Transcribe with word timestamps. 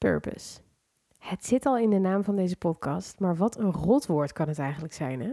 Purpose. 0.00 0.60
Het 1.18 1.46
zit 1.46 1.66
al 1.66 1.78
in 1.78 1.90
de 1.90 1.98
naam 1.98 2.24
van 2.24 2.36
deze 2.36 2.56
podcast, 2.56 3.18
maar 3.18 3.36
wat 3.36 3.58
een 3.58 3.72
rotwoord 3.72 4.32
kan 4.32 4.48
het 4.48 4.58
eigenlijk 4.58 4.92
zijn, 4.92 5.20
hè? 5.20 5.32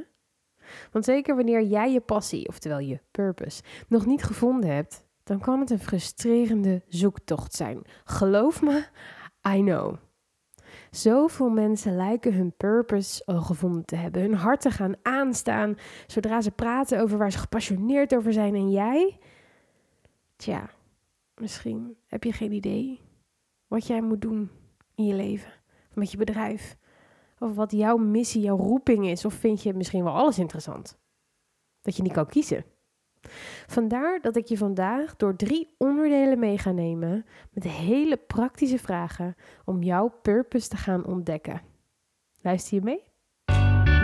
Want 0.91 1.05
zeker 1.05 1.35
wanneer 1.35 1.63
jij 1.63 1.91
je 1.91 1.99
passie, 1.99 2.47
oftewel 2.47 2.79
je 2.79 2.99
purpose, 3.11 3.63
nog 3.87 4.05
niet 4.05 4.23
gevonden 4.23 4.69
hebt, 4.69 5.05
dan 5.23 5.39
kan 5.39 5.59
het 5.59 5.69
een 5.69 5.79
frustrerende 5.79 6.81
zoektocht 6.87 7.53
zijn. 7.53 7.81
Geloof 8.03 8.61
me, 8.61 8.85
I 9.55 9.61
know. 9.61 9.95
Zoveel 10.91 11.49
mensen 11.49 11.95
lijken 11.95 12.33
hun 12.33 12.53
purpose 12.57 13.25
al 13.25 13.41
gevonden 13.41 13.85
te 13.85 13.95
hebben, 13.95 14.21
hun 14.21 14.35
hart 14.35 14.61
te 14.61 14.71
gaan 14.71 14.95
aanstaan 15.01 15.77
zodra 16.07 16.41
ze 16.41 16.51
praten 16.51 17.01
over 17.01 17.17
waar 17.17 17.31
ze 17.31 17.37
gepassioneerd 17.37 18.15
over 18.15 18.33
zijn. 18.33 18.55
En 18.55 18.71
jij? 18.71 19.19
Tja, 20.35 20.69
misschien 21.35 21.97
heb 22.05 22.23
je 22.23 22.31
geen 22.31 22.51
idee 22.51 23.06
wat 23.67 23.87
jij 23.87 24.01
moet 24.01 24.21
doen 24.21 24.49
in 24.95 25.05
je 25.05 25.13
leven, 25.13 25.51
of 25.89 25.95
met 25.95 26.11
je 26.11 26.17
bedrijf, 26.17 26.77
of 27.39 27.55
wat 27.55 27.71
jouw 27.71 27.97
missie, 27.97 28.41
jouw 28.41 28.57
roeping 28.57 29.07
is, 29.07 29.25
of 29.25 29.33
vind 29.33 29.63
je 29.63 29.73
misschien 29.73 30.03
wel 30.03 30.13
alles 30.13 30.39
interessant? 30.39 30.97
Dat 31.81 31.95
je 31.95 32.03
niet 32.03 32.13
kan 32.13 32.27
kiezen. 32.27 32.65
Vandaar 33.67 34.21
dat 34.21 34.35
ik 34.35 34.45
je 34.45 34.57
vandaag 34.57 35.15
door 35.15 35.35
drie 35.35 35.75
onderdelen 35.77 36.39
mee 36.39 36.57
ga 36.57 36.71
nemen 36.71 37.25
met 37.51 37.63
hele 37.63 38.17
praktische 38.17 38.79
vragen 38.79 39.35
om 39.65 39.83
jouw 39.83 40.07
purpose 40.21 40.69
te 40.69 40.77
gaan 40.77 41.05
ontdekken. 41.05 41.61
Luister 42.41 42.77
je 42.77 42.83
mee? 42.83 43.06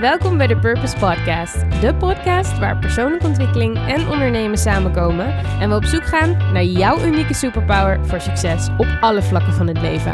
Welkom 0.04 0.38
bij 0.38 0.48
de 0.48 0.60
Purpose 0.60 0.98
Podcast, 0.98 1.82
de 1.82 1.96
podcast 1.96 2.60
waar 2.60 2.80
persoonlijke 2.80 3.28
ontwikkeling 3.28 3.78
en 3.78 4.08
ondernemen 4.10 4.58
samenkomen 4.58 5.26
en 5.60 5.70
we 5.70 5.76
op 5.76 5.86
zoek 5.86 6.04
gaan 6.04 6.54
naar 6.54 6.64
jouw 6.64 7.06
unieke 7.06 7.34
superpower 7.34 8.06
voor 8.06 8.22
succes 8.22 8.70
op 8.78 8.98
alle 9.02 9.22
vlakken 9.22 9.54
van 9.54 9.68
het 9.68 9.82
leven. 9.82 10.14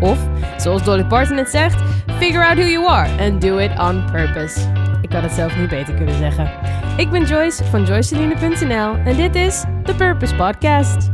Of, 0.00 0.28
zoals 0.56 0.84
Dolly 0.84 1.04
Parton 1.04 1.36
het 1.36 1.48
zegt, 1.48 1.82
figure 2.12 2.46
out 2.46 2.56
who 2.56 2.66
you 2.66 2.86
are 2.86 3.30
and 3.30 3.40
do 3.40 3.58
it 3.58 3.78
on 3.78 4.04
purpose. 4.10 4.72
Ik 5.02 5.12
had 5.12 5.22
het 5.22 5.32
zelf 5.32 5.58
niet 5.58 5.68
beter 5.68 5.94
kunnen 5.94 6.14
zeggen. 6.14 6.50
Ik 6.96 7.10
ben 7.10 7.24
Joyce 7.24 7.64
van 7.64 7.84
joyceline.nl 7.84 8.94
en 8.94 9.16
dit 9.16 9.34
is 9.34 9.64
de 9.82 9.94
Purpose 9.94 10.34
Podcast. 10.34 11.10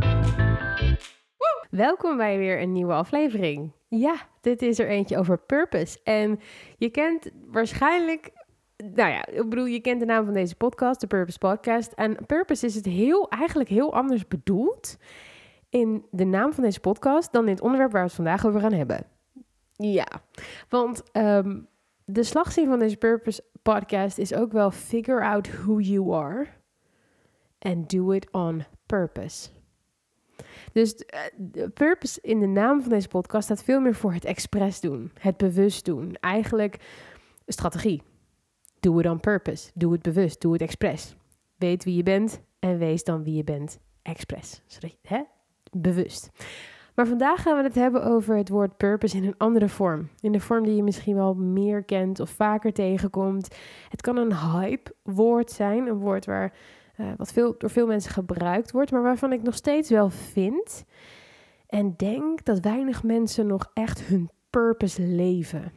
Welkom 1.71 2.17
bij 2.17 2.39
weer 2.39 2.61
een 2.61 2.73
nieuwe 2.73 2.93
aflevering. 2.93 3.73
Ja, 3.89 4.15
dit 4.43 4.63
is 4.63 4.79
er 4.79 4.89
eentje 4.89 5.19
over 5.19 5.39
purpose. 5.39 5.99
En 6.05 6.41
je 6.77 6.91
kent 6.91 7.31
waarschijnlijk, 7.47 8.31
nou 8.77 9.11
ja, 9.11 9.27
ik 9.27 9.49
bedoel, 9.49 9.65
je 9.65 9.81
kent 9.81 10.01
de 10.01 10.07
naam 10.07 10.25
van 10.25 10.35
deze 10.35 10.57
podcast, 10.57 11.01
de 11.01 11.07
Purpose 11.07 11.39
Podcast. 11.39 11.93
En 11.93 12.27
purpose 12.27 12.67
is 12.67 12.75
het 12.75 12.85
heel, 12.85 13.29
eigenlijk 13.29 13.71
heel 13.71 13.95
anders 13.95 14.29
bedoeld 14.29 14.97
in 15.69 16.05
de 16.11 16.25
naam 16.25 16.53
van 16.53 16.65
deze 16.65 16.81
podcast 16.81 17.33
dan 17.33 17.45
in 17.45 17.55
het 17.55 17.63
onderwerp 17.63 17.93
waar 17.93 18.01
we 18.01 18.07
het 18.07 18.17
vandaag 18.17 18.47
over 18.47 18.61
gaan 18.61 18.73
hebben. 18.73 19.07
Ja, 19.77 20.07
want 20.69 21.03
ehm, 21.13 21.61
de 22.05 22.23
slagzin 22.23 22.67
van 22.67 22.79
deze 22.79 22.97
Purpose 22.97 23.45
Podcast 23.63 24.19
is 24.19 24.35
ook 24.35 24.53
wel 24.53 24.71
figure 24.71 25.25
out 25.25 25.63
who 25.63 25.79
you 25.79 26.15
are 26.15 26.47
and 27.59 27.91
do 27.91 28.11
it 28.11 28.33
on 28.33 28.65
purpose. 28.87 29.49
Dus 30.73 30.95
uh, 30.95 31.21
de 31.37 31.69
purpose 31.69 32.19
in 32.23 32.41
de 32.41 32.47
naam 32.47 32.81
van 32.81 32.91
deze 32.91 33.09
podcast 33.09 33.45
staat 33.45 33.65
veel 33.65 33.81
meer 33.81 33.95
voor 33.95 34.13
het 34.13 34.25
expres 34.25 34.81
doen, 34.81 35.11
het 35.19 35.37
bewust 35.37 35.85
doen. 35.85 36.17
Eigenlijk 36.21 36.77
strategie. 37.47 38.03
Do 38.81 38.99
it 38.99 39.07
on 39.07 39.21
purpose. 39.21 39.71
Doe 39.75 39.93
het 39.93 40.03
bewust, 40.03 40.41
doe 40.41 40.53
het 40.53 40.63
expres. 40.63 41.17
Weet 41.57 41.85
wie 41.85 41.97
je 41.97 42.03
bent 42.03 42.41
en 42.59 42.79
wees 42.79 43.05
dan 43.05 43.23
wie 43.23 43.35
je 43.35 43.45
bent 43.45 43.79
expres. 44.03 44.63
Zodat 44.67 44.91
je, 44.91 44.99
hè? 45.03 45.23
Bewust. 45.71 46.31
Maar 46.95 47.07
vandaag 47.07 47.43
gaan 47.43 47.57
we 47.57 47.63
het 47.63 47.75
hebben 47.75 48.05
over 48.05 48.37
het 48.37 48.49
woord 48.49 48.77
purpose 48.77 49.17
in 49.17 49.25
een 49.25 49.39
andere 49.39 49.69
vorm. 49.69 50.09
In 50.21 50.33
de 50.33 50.41
vorm 50.41 50.65
die 50.65 50.77
je 50.77 50.83
misschien 50.83 51.15
wel 51.15 51.35
meer 51.35 51.85
kent 51.85 52.21
of 52.21 52.31
vaker 52.31 52.73
tegenkomt. 52.73 53.57
Het 53.89 54.01
kan 54.01 54.17
een 54.17 54.35
hype 54.37 54.95
woord 55.03 55.51
zijn, 55.51 55.87
een 55.87 55.99
woord 55.99 56.27
waar 56.27 56.53
uh, 57.03 57.13
wat 57.17 57.33
veel, 57.33 57.55
door 57.59 57.71
veel 57.71 57.87
mensen 57.87 58.13
gebruikt 58.13 58.71
wordt, 58.71 58.91
maar 58.91 59.03
waarvan 59.03 59.33
ik 59.33 59.43
nog 59.43 59.55
steeds 59.55 59.91
wel 59.91 60.11
vind 60.11 60.85
en 61.67 61.95
denk 61.97 62.45
dat 62.45 62.61
weinig 62.61 63.03
mensen 63.03 63.47
nog 63.47 63.71
echt 63.75 64.01
hun 64.01 64.31
purpose 64.51 65.03
leven. 65.03 65.73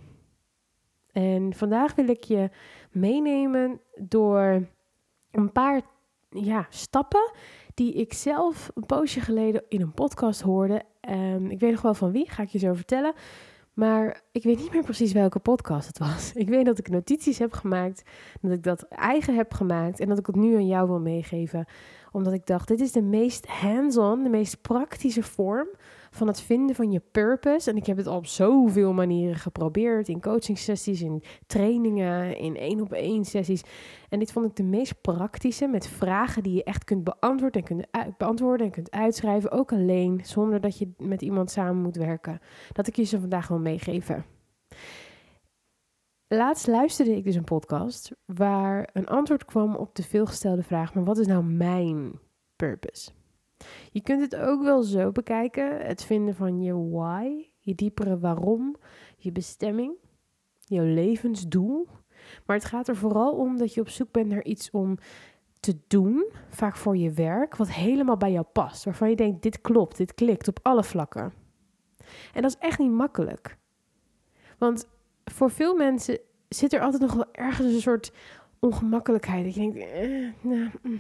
En 1.11 1.53
vandaag 1.53 1.95
wil 1.95 2.07
ik 2.07 2.23
je 2.23 2.49
meenemen 2.91 3.81
door 3.95 4.67
een 5.31 5.51
paar 5.51 5.81
ja, 6.29 6.65
stappen 6.69 7.31
die 7.73 7.93
ik 7.93 8.13
zelf 8.13 8.71
een 8.73 8.85
poosje 8.85 9.21
geleden 9.21 9.63
in 9.67 9.81
een 9.81 9.93
podcast 9.93 10.41
hoorde. 10.41 10.81
Um, 11.09 11.51
ik 11.51 11.59
weet 11.59 11.71
nog 11.71 11.81
wel 11.81 11.93
van 11.93 12.11
wie, 12.11 12.29
ga 12.29 12.43
ik 12.43 12.49
je 12.49 12.59
zo 12.59 12.73
vertellen. 12.73 13.13
Maar 13.75 14.21
ik 14.31 14.43
weet 14.43 14.57
niet 14.57 14.73
meer 14.73 14.83
precies 14.83 15.11
welke 15.11 15.39
podcast 15.39 15.87
het 15.87 15.97
was. 15.97 16.33
Ik 16.33 16.49
weet 16.49 16.65
dat 16.65 16.77
ik 16.77 16.89
notities 16.89 17.39
heb 17.39 17.53
gemaakt, 17.53 18.03
dat 18.41 18.51
ik 18.51 18.63
dat 18.63 18.81
eigen 18.87 19.35
heb 19.35 19.53
gemaakt 19.53 19.99
en 19.99 20.09
dat 20.09 20.17
ik 20.17 20.25
het 20.25 20.35
nu 20.35 20.55
aan 20.55 20.67
jou 20.67 20.87
wil 20.87 20.99
meegeven. 20.99 21.65
Omdat 22.11 22.33
ik 22.33 22.45
dacht, 22.45 22.67
dit 22.67 22.79
is 22.79 22.91
de 22.91 23.01
meest 23.01 23.47
hands-on, 23.47 24.23
de 24.23 24.29
meest 24.29 24.61
praktische 24.61 25.23
vorm 25.23 25.67
van 26.15 26.27
het 26.27 26.41
vinden 26.41 26.75
van 26.75 26.91
je 26.91 27.01
purpose. 27.11 27.69
En 27.69 27.77
ik 27.77 27.85
heb 27.85 27.97
het 27.97 28.07
al 28.07 28.17
op 28.17 28.25
zoveel 28.25 28.93
manieren 28.93 29.35
geprobeerd. 29.35 30.07
In 30.07 30.21
coaching 30.21 30.57
sessies, 30.57 31.01
in 31.01 31.23
trainingen, 31.47 32.37
in 32.37 32.57
één 32.57 32.81
op 32.81 32.93
één 32.93 33.25
sessies. 33.25 33.63
En 34.09 34.19
dit 34.19 34.31
vond 34.31 34.45
ik 34.45 34.55
de 34.55 34.63
meest 34.63 35.01
praktische 35.01 35.67
met 35.67 35.87
vragen 35.87 36.43
die 36.43 36.53
je 36.53 36.63
echt 36.63 36.83
kunt 36.83 37.03
beantwoorden 37.03 37.61
en 37.61 37.67
kunt, 37.67 38.17
beantwoorden 38.17 38.65
en 38.65 38.71
kunt 38.71 38.91
uitschrijven. 38.91 39.51
Ook 39.51 39.71
alleen, 39.71 40.21
zonder 40.23 40.61
dat 40.61 40.77
je 40.77 40.91
met 40.97 41.21
iemand 41.21 41.51
samen 41.51 41.81
moet 41.81 41.95
werken. 41.95 42.39
Dat 42.71 42.87
ik 42.87 42.95
je 42.95 43.03
ze 43.03 43.19
vandaag 43.19 43.47
wil 43.47 43.59
meegeven. 43.59 44.25
Laatst 46.27 46.67
luisterde 46.67 47.15
ik 47.15 47.23
dus 47.23 47.35
een 47.35 47.43
podcast 47.43 48.11
waar 48.25 48.89
een 48.93 49.07
antwoord 49.07 49.45
kwam 49.45 49.75
op 49.75 49.95
de 49.95 50.03
veelgestelde 50.03 50.63
vraag: 50.63 50.93
maar 50.93 51.03
wat 51.03 51.17
is 51.17 51.27
nou 51.27 51.43
mijn 51.43 52.19
purpose? 52.55 53.11
Je 53.91 54.01
kunt 54.01 54.21
het 54.21 54.35
ook 54.35 54.63
wel 54.63 54.83
zo 54.83 55.11
bekijken: 55.11 55.85
het 55.85 56.03
vinden 56.03 56.35
van 56.35 56.61
je 56.61 56.89
why, 56.89 57.49
je 57.59 57.75
diepere 57.75 58.19
waarom, 58.19 58.75
je 59.17 59.31
bestemming, 59.31 59.93
jouw 60.59 60.85
levensdoel. 60.85 61.87
Maar 62.45 62.55
het 62.55 62.65
gaat 62.65 62.87
er 62.87 62.95
vooral 62.95 63.31
om 63.31 63.57
dat 63.57 63.73
je 63.73 63.81
op 63.81 63.89
zoek 63.89 64.11
bent 64.11 64.27
naar 64.27 64.43
iets 64.43 64.71
om 64.71 64.97
te 65.59 65.77
doen, 65.87 66.25
vaak 66.49 66.75
voor 66.75 66.97
je 66.97 67.11
werk, 67.11 67.55
wat 67.55 67.71
helemaal 67.71 68.17
bij 68.17 68.31
jou 68.31 68.45
past. 68.53 68.85
Waarvan 68.85 69.09
je 69.09 69.15
denkt: 69.15 69.41
dit 69.41 69.61
klopt, 69.61 69.97
dit 69.97 70.13
klikt 70.13 70.47
op 70.47 70.59
alle 70.61 70.83
vlakken. 70.83 71.33
En 72.33 72.41
dat 72.41 72.51
is 72.51 72.67
echt 72.67 72.79
niet 72.79 72.91
makkelijk. 72.91 73.57
Want 74.57 74.87
voor 75.25 75.51
veel 75.51 75.75
mensen 75.75 76.19
zit 76.49 76.73
er 76.73 76.81
altijd 76.81 77.01
nog 77.01 77.13
wel 77.13 77.31
ergens 77.31 77.73
een 77.73 77.81
soort 77.81 78.11
ongemakkelijkheid. 78.59 79.45
Dat 79.45 79.53
je 79.53 79.59
denkt, 79.59 79.77
eh, 79.77 80.49
nou, 80.51 80.69
mm, 80.81 80.99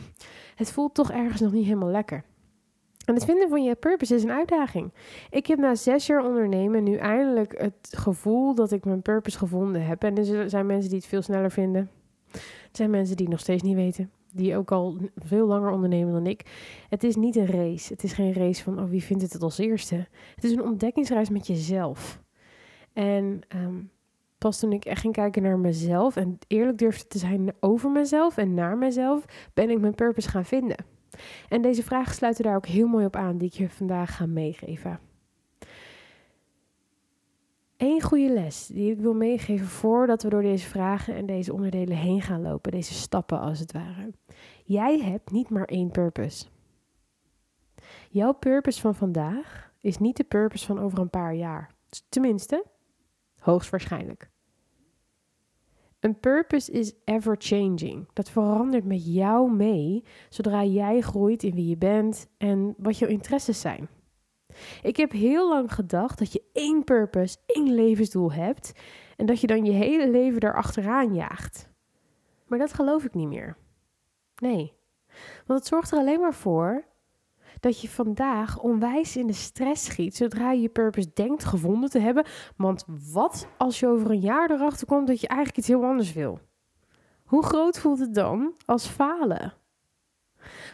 het 0.55 0.71
voelt 0.71 0.93
toch 0.93 1.11
ergens 1.11 1.41
nog 1.41 1.51
niet 1.51 1.65
helemaal 1.65 1.89
lekker. 1.89 2.23
En 3.05 3.13
het 3.13 3.25
vinden 3.25 3.49
van 3.49 3.63
je 3.63 3.75
purpose 3.75 4.15
is 4.15 4.23
een 4.23 4.31
uitdaging. 4.31 4.93
Ik 5.29 5.47
heb 5.47 5.59
na 5.59 5.75
zes 5.75 6.05
jaar 6.05 6.25
ondernemen 6.25 6.83
nu 6.83 6.95
eindelijk 6.95 7.61
het 7.61 7.97
gevoel 7.97 8.55
dat 8.55 8.71
ik 8.71 8.85
mijn 8.85 9.01
purpose 9.01 9.37
gevonden 9.37 9.85
heb. 9.85 10.03
En 10.03 10.17
er 10.17 10.49
zijn 10.49 10.65
mensen 10.65 10.89
die 10.89 10.99
het 10.99 11.07
veel 11.07 11.21
sneller 11.21 11.51
vinden. 11.51 11.89
Er 12.31 12.81
zijn 12.81 12.89
mensen 12.89 13.15
die 13.15 13.25
het 13.25 13.33
nog 13.33 13.43
steeds 13.43 13.63
niet 13.63 13.75
weten. 13.75 14.11
Die 14.31 14.57
ook 14.57 14.71
al 14.71 14.97
veel 15.15 15.47
langer 15.47 15.71
ondernemen 15.71 16.13
dan 16.13 16.27
ik. 16.27 16.45
Het 16.89 17.03
is 17.03 17.15
niet 17.15 17.35
een 17.35 17.45
race. 17.45 17.93
Het 17.93 18.03
is 18.03 18.13
geen 18.13 18.33
race 18.33 18.63
van 18.63 18.79
oh, 18.79 18.89
wie 18.89 19.03
vindt 19.03 19.23
het 19.23 19.33
het 19.33 19.41
als 19.41 19.57
eerste. 19.57 20.07
Het 20.35 20.43
is 20.43 20.51
een 20.51 20.63
ontdekkingsreis 20.63 21.29
met 21.29 21.47
jezelf. 21.47 22.21
En 22.93 23.41
um, 23.55 23.89
pas 24.37 24.59
toen 24.59 24.71
ik 24.71 24.85
echt 24.85 25.01
ging 25.01 25.13
kijken 25.13 25.41
naar 25.41 25.59
mezelf 25.59 26.15
en 26.15 26.39
eerlijk 26.47 26.77
durfde 26.77 27.07
te 27.07 27.17
zijn 27.17 27.53
over 27.59 27.91
mezelf 27.91 28.37
en 28.37 28.53
naar 28.53 28.77
mezelf, 28.77 29.25
ben 29.53 29.69
ik 29.69 29.79
mijn 29.79 29.95
purpose 29.95 30.29
gaan 30.29 30.45
vinden. 30.45 30.94
En 31.49 31.61
deze 31.61 31.83
vragen 31.83 32.15
sluiten 32.15 32.43
daar 32.43 32.55
ook 32.55 32.65
heel 32.65 32.87
mooi 32.87 33.05
op 33.05 33.15
aan, 33.15 33.37
die 33.37 33.47
ik 33.47 33.53
je 33.53 33.69
vandaag 33.69 34.15
ga 34.15 34.25
meegeven. 34.25 34.99
Eén 37.77 38.01
goede 38.01 38.33
les 38.33 38.67
die 38.67 38.91
ik 38.91 38.99
wil 38.99 39.13
meegeven 39.13 39.67
voordat 39.67 40.23
we 40.23 40.29
door 40.29 40.41
deze 40.41 40.67
vragen 40.67 41.15
en 41.15 41.25
deze 41.25 41.53
onderdelen 41.53 41.97
heen 41.97 42.21
gaan 42.21 42.41
lopen, 42.41 42.71
deze 42.71 42.93
stappen 42.93 43.39
als 43.39 43.59
het 43.59 43.71
ware. 43.71 44.13
Jij 44.63 44.99
hebt 44.99 45.31
niet 45.31 45.49
maar 45.49 45.65
één 45.65 45.91
purpose. 45.91 46.45
Jouw 48.09 48.33
purpose 48.33 48.81
van 48.81 48.95
vandaag 48.95 49.71
is 49.79 49.97
niet 49.97 50.17
de 50.17 50.23
purpose 50.23 50.65
van 50.65 50.79
over 50.79 50.99
een 50.99 51.09
paar 51.09 51.35
jaar. 51.35 51.71
Tenminste, 52.09 52.65
hoogstwaarschijnlijk. 53.39 54.29
Een 56.05 56.19
purpose 56.19 56.71
is 56.71 56.93
ever 57.05 57.35
changing. 57.39 58.07
Dat 58.13 58.29
verandert 58.29 58.85
met 58.85 59.13
jou 59.13 59.51
mee 59.51 60.03
zodra 60.29 60.63
jij 60.63 61.01
groeit 61.01 61.43
in 61.43 61.53
wie 61.55 61.67
je 61.67 61.77
bent 61.77 62.27
en 62.37 62.73
wat 62.77 62.97
jouw 62.97 63.09
interesses 63.09 63.61
zijn. 63.61 63.87
Ik 64.81 64.97
heb 64.97 65.11
heel 65.11 65.49
lang 65.49 65.73
gedacht 65.73 66.19
dat 66.19 66.33
je 66.33 66.43
één 66.53 66.83
purpose, 66.83 67.37
één 67.45 67.73
levensdoel 67.73 68.31
hebt 68.31 68.71
en 69.15 69.25
dat 69.25 69.41
je 69.41 69.47
dan 69.47 69.65
je 69.65 69.71
hele 69.71 70.09
leven 70.09 70.43
erachteraan 70.43 71.13
jaagt. 71.13 71.69
Maar 72.47 72.59
dat 72.59 72.73
geloof 72.73 73.03
ik 73.03 73.13
niet 73.13 73.27
meer. 73.27 73.57
Nee, 74.41 74.73
want 75.45 75.59
het 75.59 75.67
zorgt 75.67 75.91
er 75.91 75.97
alleen 75.97 76.19
maar 76.19 76.33
voor 76.33 76.85
dat 77.59 77.81
je 77.81 77.89
vandaag 77.89 78.59
onwijs 78.59 79.17
in 79.17 79.27
de 79.27 79.33
stress 79.33 79.85
schiet 79.85 80.15
zodra 80.15 80.51
je 80.51 80.61
je 80.61 80.69
purpose 80.69 81.11
denkt 81.13 81.43
gevonden 81.43 81.89
te 81.89 81.99
hebben. 81.99 82.25
Want 82.55 82.85
wat 83.13 83.47
als 83.57 83.79
je 83.79 83.87
over 83.87 84.11
een 84.11 84.19
jaar 84.19 84.51
erachter 84.51 84.87
komt 84.87 85.07
dat 85.07 85.21
je 85.21 85.27
eigenlijk 85.27 85.59
iets 85.59 85.67
heel 85.67 85.85
anders 85.85 86.13
wil? 86.13 86.39
Hoe 87.23 87.43
groot 87.43 87.79
voelt 87.79 87.99
het 87.99 88.13
dan 88.13 88.53
als 88.65 88.87
falen? 88.87 89.53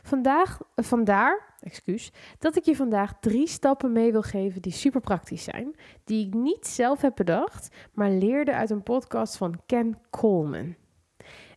Vandaag, 0.03 0.59
vandaar, 0.75 1.55
excuus, 1.59 2.11
dat 2.39 2.55
ik 2.55 2.63
je 2.63 2.75
vandaag 2.75 3.19
drie 3.19 3.47
stappen 3.47 3.91
mee 3.91 4.11
wil 4.11 4.21
geven 4.21 4.61
die 4.61 4.71
super 4.71 5.01
praktisch 5.01 5.43
zijn, 5.43 5.75
die 6.03 6.27
ik 6.27 6.33
niet 6.33 6.67
zelf 6.67 7.01
heb 7.01 7.15
bedacht, 7.15 7.75
maar 7.93 8.09
leerde 8.09 8.53
uit 8.53 8.69
een 8.69 8.83
podcast 8.83 9.37
van 9.37 9.61
Ken 9.65 9.97
Coleman. 10.09 10.75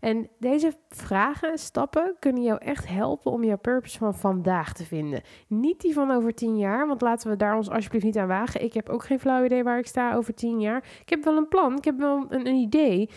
En 0.04 0.28
deze 0.38 0.74
vragen 0.88 1.50
en 1.50 1.58
stappen 1.58 2.16
kunnen 2.18 2.42
jou 2.42 2.58
echt 2.58 2.88
helpen 2.88 3.32
om 3.32 3.44
jouw 3.44 3.56
purpose 3.56 3.98
van 3.98 4.14
vandaag 4.14 4.72
te 4.72 4.84
vinden. 4.84 5.22
Niet 5.48 5.80
die 5.80 5.92
van 5.92 6.10
over 6.10 6.34
tien 6.34 6.58
jaar, 6.58 6.86
want 6.86 7.00
laten 7.00 7.30
we 7.30 7.36
daar 7.36 7.56
ons 7.56 7.70
alsjeblieft 7.70 8.04
niet 8.04 8.18
aan 8.18 8.28
wagen. 8.28 8.62
Ik 8.62 8.72
heb 8.74 8.88
ook 8.88 9.04
geen 9.04 9.20
flauw 9.20 9.44
idee 9.44 9.64
waar 9.64 9.78
ik 9.78 9.86
sta 9.86 10.14
over 10.14 10.34
tien 10.34 10.60
jaar. 10.60 10.84
Ik 11.00 11.08
heb 11.08 11.24
wel 11.24 11.36
een 11.36 11.48
plan, 11.48 11.76
ik 11.76 11.84
heb 11.84 11.98
wel 11.98 12.26
een, 12.28 12.46
idee. 12.46 13.10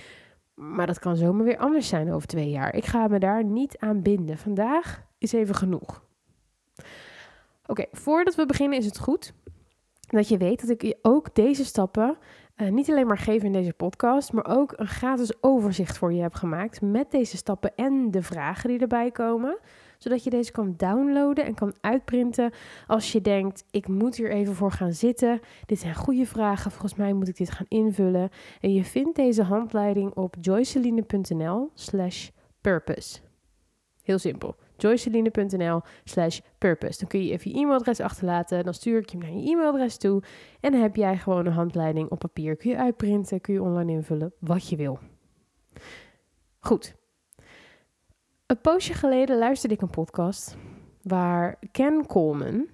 Maar 0.53 0.87
dat 0.87 0.99
kan 0.99 1.15
zomaar 1.15 1.45
weer 1.45 1.57
anders 1.57 1.87
zijn 1.87 2.11
over 2.11 2.27
twee 2.27 2.49
jaar. 2.49 2.75
Ik 2.75 2.85
ga 2.85 3.07
me 3.07 3.19
daar 3.19 3.43
niet 3.43 3.77
aan 3.77 4.01
binden. 4.01 4.37
Vandaag 4.37 5.03
is 5.17 5.33
even 5.33 5.55
genoeg. 5.55 6.03
Oké, 7.65 7.85
voordat 7.91 8.35
we 8.35 8.45
beginnen 8.45 8.77
is 8.77 8.85
het 8.85 8.99
goed 8.99 9.33
dat 10.07 10.27
je 10.27 10.37
weet 10.37 10.61
dat 10.67 10.69
ik 10.69 10.97
ook 11.01 11.35
deze 11.35 11.65
stappen 11.65 12.17
uh, 12.57 12.69
niet 12.69 12.89
alleen 12.89 13.07
maar 13.07 13.17
geef 13.17 13.43
in 13.43 13.51
deze 13.51 13.73
podcast, 13.73 14.33
maar 14.33 14.47
ook 14.47 14.73
een 14.75 14.87
gratis 14.87 15.43
overzicht 15.43 15.97
voor 15.97 16.13
je 16.13 16.21
heb 16.21 16.33
gemaakt 16.33 16.81
met 16.81 17.11
deze 17.11 17.37
stappen 17.37 17.75
en 17.75 18.11
de 18.11 18.21
vragen 18.21 18.69
die 18.69 18.79
erbij 18.79 19.11
komen. 19.11 19.57
Zodat 19.97 20.23
je 20.23 20.29
deze 20.29 20.51
kan 20.51 20.73
downloaden 20.77 21.45
en 21.45 21.53
kan 21.53 21.75
uitprinten 21.81 22.51
als 22.87 23.11
je 23.11 23.21
denkt, 23.21 23.65
ik 23.71 23.87
moet 23.87 24.15
hier 24.15 24.31
even 24.31 24.55
voor 24.55 24.71
gaan 24.71 24.93
zitten. 24.93 25.39
Dit 25.65 25.79
zijn 25.79 25.95
goede 25.95 26.25
vragen, 26.25 26.71
volgens 26.71 26.95
mij 26.95 27.13
moet 27.13 27.27
ik 27.27 27.37
dit 27.37 27.51
gaan 27.51 27.65
invullen. 27.69 28.29
En 28.61 28.73
je 28.73 28.83
vindt 28.83 29.15
deze 29.15 29.43
handleiding 29.43 30.13
op 30.13 30.35
joyceline.nl 30.41 31.71
slash 31.73 32.29
purpose. 32.61 33.19
Heel 34.03 34.19
simpel 34.19 34.55
joyceline.nl 34.77 35.81
slash 36.03 36.39
purpose. 36.57 36.99
Dan 36.99 37.07
kun 37.07 37.23
je 37.23 37.31
even 37.31 37.51
je 37.51 37.57
e-mailadres 37.57 37.99
achterlaten. 37.99 38.63
Dan 38.63 38.73
stuur 38.73 38.99
ik 38.99 39.09
je 39.09 39.17
naar 39.17 39.31
je 39.31 39.49
e-mailadres 39.49 39.97
toe. 39.97 40.23
En 40.59 40.71
dan 40.71 40.81
heb 40.81 40.95
jij 40.95 41.17
gewoon 41.17 41.45
een 41.45 41.51
handleiding 41.51 42.09
op 42.09 42.19
papier. 42.19 42.55
Kun 42.55 42.69
je 42.69 42.77
uitprinten, 42.77 43.41
kun 43.41 43.53
je 43.53 43.61
online 43.61 43.91
invullen, 43.91 44.33
wat 44.39 44.69
je 44.69 44.75
wil. 44.75 44.99
Goed. 46.59 46.95
Een 48.45 48.61
poosje 48.61 48.93
geleden 48.93 49.37
luisterde 49.37 49.75
ik 49.75 49.81
een 49.81 49.89
podcast 49.89 50.57
waar 51.01 51.59
Ken 51.71 52.05
Coleman 52.05 52.67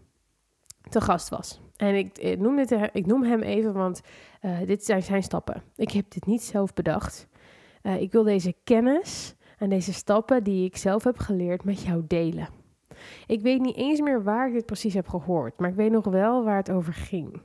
te 0.90 1.02
gast 1.02 1.30
was. 1.30 1.62
En 1.76 1.96
ik, 1.96 2.38
noem, 2.40 2.56
dit, 2.56 2.76
ik 2.92 3.06
noem 3.06 3.24
hem 3.24 3.42
even, 3.42 3.74
want 3.74 4.02
uh, 4.42 4.58
dit 4.66 4.86
zijn 4.86 5.04
zijn 5.04 5.24
stappen. 5.24 5.64
Ik 5.76 5.92
heb 5.92 6.12
dit 6.12 6.26
niet 6.26 6.44
zelf 6.44 6.74
bedacht. 6.74 7.28
Uh, 7.84 8.02
ik 8.02 8.12
wil 8.12 8.24
deze 8.24 8.56
kennis 8.64 9.36
en 9.64 9.70
deze 9.70 9.94
stappen 9.94 10.44
die 10.44 10.66
ik 10.66 10.78
zelf 10.78 11.04
heb 11.04 11.18
geleerd 11.18 11.64
met 11.64 11.82
jou 11.82 12.04
delen. 12.08 12.48
Ik 13.28 13.42
weet 13.42 13.62
niet 13.62 13.76
eens 13.76 14.02
meer 14.02 14.24
waar 14.24 14.48
ik 14.48 14.54
dit 14.54 14.66
precies 14.66 14.94
heb 14.94 15.08
gehoord, 15.08 15.60
maar 15.60 15.70
ik 15.70 15.76
weet 15.76 15.92
nog 15.92 16.06
wel 16.06 16.44
waar 16.44 16.58
het 16.58 16.72
over 16.72 16.94
ging. 16.94 17.42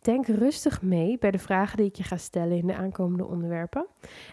Denk 0.00 0.26
rustig 0.26 0.82
mee 0.82 1.18
bij 1.18 1.30
de 1.30 1.38
vragen 1.38 1.76
die 1.76 1.86
ik 1.86 1.96
je 1.96 2.02
ga 2.02 2.16
stellen 2.16 2.56
in 2.56 2.66
de 2.66 2.74
aankomende 2.74 3.26
onderwerpen. 3.26 3.86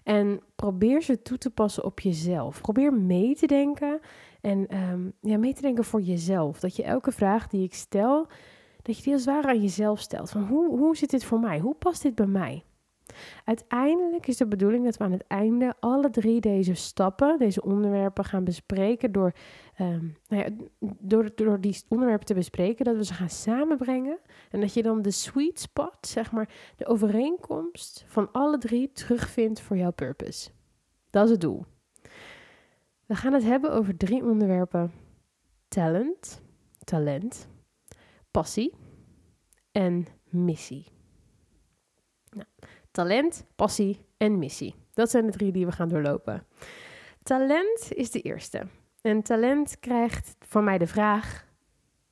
En 0.04 0.40
probeer 0.56 1.02
ze 1.02 1.22
toe 1.22 1.38
te 1.38 1.50
passen 1.50 1.84
op 1.84 2.00
jezelf. 2.00 2.62
Probeer 2.62 2.94
mee 2.94 3.36
te 3.36 3.48
denken 3.48 4.00
en 4.42 4.78
um, 4.92 5.14
ja, 5.22 5.38
mee 5.38 5.54
te 5.54 5.62
denken 5.62 5.84
voor 5.84 6.02
jezelf. 6.02 6.60
Dat 6.60 6.76
je 6.76 6.84
elke 6.84 7.12
vraag 7.12 7.48
die 7.48 7.64
ik 7.64 7.74
stel, 7.74 8.28
dat 8.82 8.98
je 8.98 9.04
die 9.04 9.14
als 9.14 9.26
ware 9.26 9.48
aan 9.48 9.62
jezelf 9.62 10.00
stelt. 10.00 10.30
Van 10.30 10.44
hoe, 10.44 10.78
hoe 10.78 10.98
zit 10.98 11.10
dit 11.10 11.24
voor 11.24 11.40
mij? 11.40 11.60
Hoe 11.60 11.76
past 11.76 12.02
dit 12.02 12.16
bij 12.16 12.28
mij? 12.28 12.64
Uiteindelijk 13.44 14.28
is 14.28 14.38
de 14.38 14.48
bedoeling 14.48 14.84
dat 14.84 14.98
we 14.98 15.04
aan 15.04 15.12
het 15.12 15.28
einde 15.28 15.74
alle 15.80 16.10
drie 16.10 16.42
deze 16.42 16.74
stappen, 16.74 17.40
deze 17.40 17.62
onderwerpen 17.62 18.26
gaan 18.26 18.44
bespreken 18.44 19.12
door, 19.12 19.34
um, 19.80 20.18
nou 20.28 20.44
ja, 20.44 20.50
door, 21.00 21.32
door 21.36 21.62
die 21.62 21.84
onderwerpen 21.88 22.26
te 22.26 22.34
bespreken, 22.34 22.86
dat 22.86 22.96
we 22.96 23.06
ze 23.06 23.14
gaan 23.14 23.30
samenbrengen 23.30 24.18
en 24.52 24.62
dat 24.62 24.74
je 24.74 24.84
dan 24.84 25.02
de 25.02 25.12
sweet 25.12 25.60
spot, 25.60 25.98
zeg 26.02 26.32
maar, 26.32 26.50
de 26.76 26.86
overeenkomst 26.86 28.06
van 28.08 28.32
alle 28.32 28.58
drie 28.58 28.92
terugvindt 28.92 29.62
voor 29.62 29.78
jouw 29.78 29.92
purpose. 29.92 30.50
Dat 31.10 31.26
is 31.26 31.32
het 31.32 31.42
doel. 31.42 31.66
We 33.06 33.16
gaan 33.16 33.34
het 33.34 33.44
hebben 33.44 33.72
over 33.72 33.98
drie 33.98 34.24
onderwerpen: 34.24 34.92
talent, 35.68 36.42
talent, 36.84 37.48
passie 38.32 38.74
en 39.72 40.06
missie. 40.30 40.86
Nou, 42.30 42.48
Talent, 42.96 43.46
passie 43.56 44.06
en 44.18 44.40
missie. 44.40 44.76
Dat 44.94 45.10
zijn 45.10 45.26
de 45.26 45.32
drie 45.32 45.52
die 45.52 45.66
we 45.66 45.72
gaan 45.72 45.90
doorlopen. 45.90 46.46
Talent 47.24 47.88
is 47.90 48.12
de 48.12 48.22
eerste. 48.22 48.68
En 49.02 49.22
talent 49.22 49.80
krijgt 49.80 50.36
van 50.40 50.64
mij 50.64 50.78
de 50.78 50.88
vraag: 50.88 51.48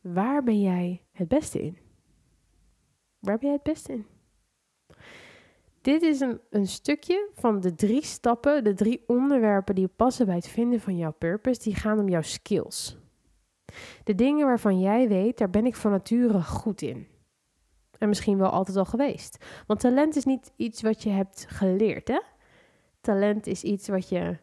waar 0.01 0.43
ben 0.43 0.61
jij 0.61 1.01
het 1.11 1.27
beste 1.27 1.61
in? 1.61 1.77
Waar 3.19 3.37
ben 3.37 3.45
jij 3.45 3.53
het 3.53 3.63
beste 3.63 3.91
in? 3.91 4.05
Dit 5.81 6.01
is 6.01 6.19
een, 6.19 6.39
een 6.49 6.67
stukje 6.67 7.29
van 7.33 7.59
de 7.59 7.75
drie 7.75 8.03
stappen, 8.03 8.63
de 8.63 8.73
drie 8.73 9.03
onderwerpen 9.07 9.75
die 9.75 9.87
passen 9.87 10.25
bij 10.25 10.35
het 10.35 10.47
vinden 10.47 10.79
van 10.79 10.97
jouw 10.97 11.13
purpose. 11.13 11.61
Die 11.61 11.75
gaan 11.75 11.99
om 11.99 12.09
jouw 12.09 12.21
skills. 12.21 12.97
De 14.03 14.15
dingen 14.15 14.45
waarvan 14.45 14.79
jij 14.79 15.07
weet, 15.07 15.37
daar 15.37 15.49
ben 15.49 15.65
ik 15.65 15.75
van 15.75 15.91
nature 15.91 16.41
goed 16.41 16.81
in. 16.81 17.07
En 18.03 18.09
misschien 18.09 18.37
wel 18.37 18.49
altijd 18.49 18.77
al 18.77 18.85
geweest. 18.85 19.45
Want 19.67 19.79
talent 19.79 20.15
is 20.15 20.25
niet 20.25 20.51
iets 20.55 20.81
wat 20.81 21.03
je 21.03 21.09
hebt 21.09 21.45
geleerd, 21.49 22.07
hè? 22.07 22.19
Talent 23.01 23.47
is 23.47 23.63
iets 23.63 23.87
wat, 23.87 24.09
je, 24.09 24.37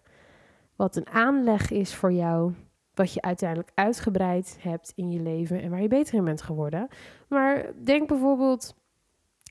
wat 0.77 0.97
een 0.97 1.09
aanleg 1.11 1.71
is 1.71 1.95
voor 1.95 2.13
jou, 2.13 2.53
wat 2.95 3.13
je 3.13 3.23
uiteindelijk 3.23 3.71
uitgebreid 3.75 4.57
hebt 4.61 4.93
in 4.95 5.11
je 5.11 5.21
leven 5.21 5.63
en 5.63 5.71
waar 5.71 5.83
je 5.83 5.89
beter 5.89 6.15
in 6.15 6.25
bent 6.25 6.43
geworden. 6.43 6.89
Maar 7.29 7.73
denk 7.85 8.09
bijvoorbeeld 8.09 8.75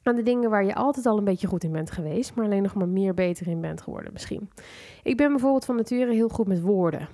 aan 0.03 0.15
de 0.15 0.23
dingen 0.23 0.49
waar 0.49 0.65
je 0.65 0.75
altijd 0.75 1.05
al 1.05 1.17
een 1.17 1.23
beetje 1.23 1.47
goed 1.47 1.63
in 1.63 1.71
bent 1.71 1.91
geweest, 1.91 2.35
maar 2.35 2.45
alleen 2.45 2.63
nog 2.63 2.73
maar 2.73 2.89
meer 2.89 3.13
beter 3.13 3.47
in 3.47 3.61
bent 3.61 3.81
geworden 3.81 4.13
misschien. 4.13 4.49
Ik 5.03 5.17
ben 5.17 5.29
bijvoorbeeld 5.29 5.65
van 5.65 5.75
nature 5.75 6.13
heel 6.13 6.29
goed 6.29 6.47
met 6.47 6.61
woorden. 6.61 7.07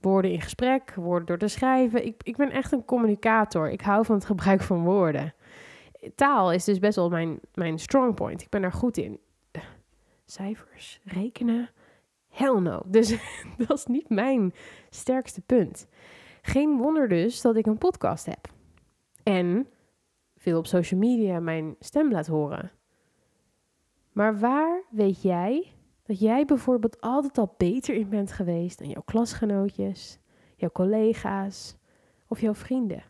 Woorden 0.00 0.32
in 0.32 0.40
gesprek, 0.40 0.94
woorden 0.94 1.26
door 1.26 1.38
te 1.38 1.48
schrijven. 1.48 2.06
Ik, 2.06 2.22
ik 2.22 2.36
ben 2.36 2.50
echt 2.50 2.72
een 2.72 2.84
communicator. 2.84 3.70
Ik 3.70 3.80
hou 3.80 4.04
van 4.04 4.14
het 4.14 4.24
gebruik 4.24 4.60
van 4.60 4.84
woorden 4.84 5.34
taal 6.14 6.52
is 6.52 6.64
dus 6.64 6.78
best 6.78 6.96
wel 6.96 7.08
mijn, 7.08 7.40
mijn 7.54 7.78
strong 7.78 8.14
point. 8.14 8.42
Ik 8.42 8.48
ben 8.48 8.62
daar 8.62 8.72
goed 8.72 8.96
in. 8.96 9.20
Cijfers, 10.24 11.00
rekenen, 11.04 11.70
hell 12.28 12.60
no. 12.60 12.82
Dus 12.86 13.16
dat 13.66 13.78
is 13.78 13.86
niet 13.86 14.08
mijn 14.08 14.52
sterkste 14.90 15.40
punt. 15.40 15.86
Geen 16.42 16.76
wonder 16.76 17.08
dus 17.08 17.40
dat 17.40 17.56
ik 17.56 17.66
een 17.66 17.78
podcast 17.78 18.26
heb. 18.26 18.48
En 19.22 19.68
veel 20.36 20.58
op 20.58 20.66
social 20.66 21.00
media 21.00 21.40
mijn 21.40 21.76
stem 21.78 22.12
laat 22.12 22.26
horen. 22.26 22.72
Maar 24.12 24.38
waar 24.38 24.82
weet 24.90 25.22
jij 25.22 25.72
dat 26.02 26.20
jij 26.20 26.44
bijvoorbeeld 26.44 27.00
altijd 27.00 27.38
al 27.38 27.54
beter 27.56 27.94
in 27.94 28.08
bent 28.08 28.32
geweest 28.32 28.78
dan 28.78 28.88
jouw 28.88 29.02
klasgenootjes, 29.04 30.18
jouw 30.56 30.70
collega's 30.70 31.76
of 32.28 32.40
jouw 32.40 32.54
vrienden? 32.54 33.02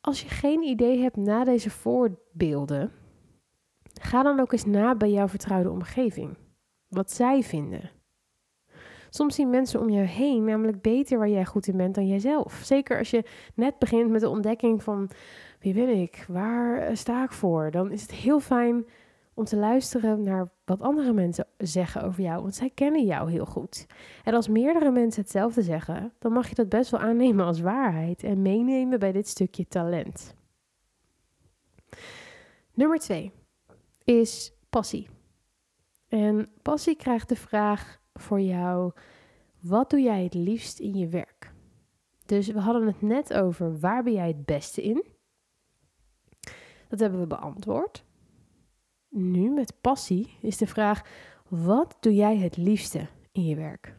Als 0.00 0.22
je 0.22 0.28
geen 0.28 0.62
idee 0.62 0.98
hebt 0.98 1.16
na 1.16 1.44
deze 1.44 1.70
voorbeelden, 1.70 2.92
ga 4.00 4.22
dan 4.22 4.40
ook 4.40 4.52
eens 4.52 4.64
na 4.64 4.94
bij 4.94 5.10
jouw 5.10 5.28
vertrouwde 5.28 5.70
omgeving. 5.70 6.36
Wat 6.88 7.10
zij 7.10 7.42
vinden. 7.42 7.90
Soms 9.10 9.34
zien 9.34 9.50
mensen 9.50 9.80
om 9.80 9.90
jou 9.90 10.06
heen 10.06 10.44
namelijk 10.44 10.82
beter 10.82 11.18
waar 11.18 11.28
jij 11.28 11.44
goed 11.44 11.66
in 11.66 11.76
bent 11.76 11.94
dan 11.94 12.06
jijzelf. 12.06 12.60
Zeker 12.64 12.98
als 12.98 13.10
je 13.10 13.24
net 13.54 13.78
begint 13.78 14.10
met 14.10 14.20
de 14.20 14.28
ontdekking 14.28 14.82
van 14.82 15.10
wie 15.60 15.74
ben 15.74 15.88
ik, 15.88 16.24
waar 16.28 16.96
sta 16.96 17.24
ik 17.24 17.32
voor, 17.32 17.70
dan 17.70 17.90
is 17.90 18.02
het 18.02 18.10
heel 18.10 18.40
fijn 18.40 18.84
om 19.34 19.44
te 19.44 19.56
luisteren 19.56 20.22
naar 20.22 20.52
wat 20.70 20.80
andere 20.80 21.12
mensen 21.12 21.46
zeggen 21.58 22.02
over 22.02 22.22
jou, 22.22 22.42
want 22.42 22.54
zij 22.54 22.70
kennen 22.70 23.04
jou 23.04 23.30
heel 23.30 23.46
goed. 23.46 23.86
En 24.24 24.34
als 24.34 24.48
meerdere 24.48 24.90
mensen 24.90 25.22
hetzelfde 25.22 25.62
zeggen, 25.62 26.12
dan 26.18 26.32
mag 26.32 26.48
je 26.48 26.54
dat 26.54 26.68
best 26.68 26.90
wel 26.90 27.00
aannemen 27.00 27.46
als 27.46 27.60
waarheid 27.60 28.22
en 28.22 28.42
meenemen 28.42 28.98
bij 28.98 29.12
dit 29.12 29.28
stukje 29.28 29.66
talent. 29.68 30.34
Nummer 32.74 32.98
twee 32.98 33.32
is 34.04 34.52
passie. 34.68 35.08
En 36.08 36.48
passie 36.62 36.96
krijgt 36.96 37.28
de 37.28 37.36
vraag 37.36 38.00
voor 38.14 38.40
jou: 38.40 38.92
wat 39.60 39.90
doe 39.90 40.00
jij 40.00 40.22
het 40.22 40.34
liefst 40.34 40.78
in 40.78 40.94
je 40.94 41.08
werk? 41.08 41.52
Dus 42.26 42.48
we 42.48 42.60
hadden 42.60 42.86
het 42.86 43.02
net 43.02 43.34
over 43.34 43.78
waar 43.78 44.02
ben 44.02 44.12
jij 44.12 44.28
het 44.28 44.44
beste 44.44 44.82
in? 44.82 45.04
Dat 46.88 47.00
hebben 47.00 47.20
we 47.20 47.26
beantwoord. 47.26 48.04
Nu 49.10 49.50
met 49.50 49.72
passie 49.80 50.38
is 50.40 50.56
de 50.56 50.66
vraag: 50.66 51.02
wat 51.48 51.96
doe 52.00 52.14
jij 52.14 52.36
het 52.36 52.56
liefste 52.56 53.06
in 53.32 53.44
je 53.44 53.56
werk? 53.56 53.98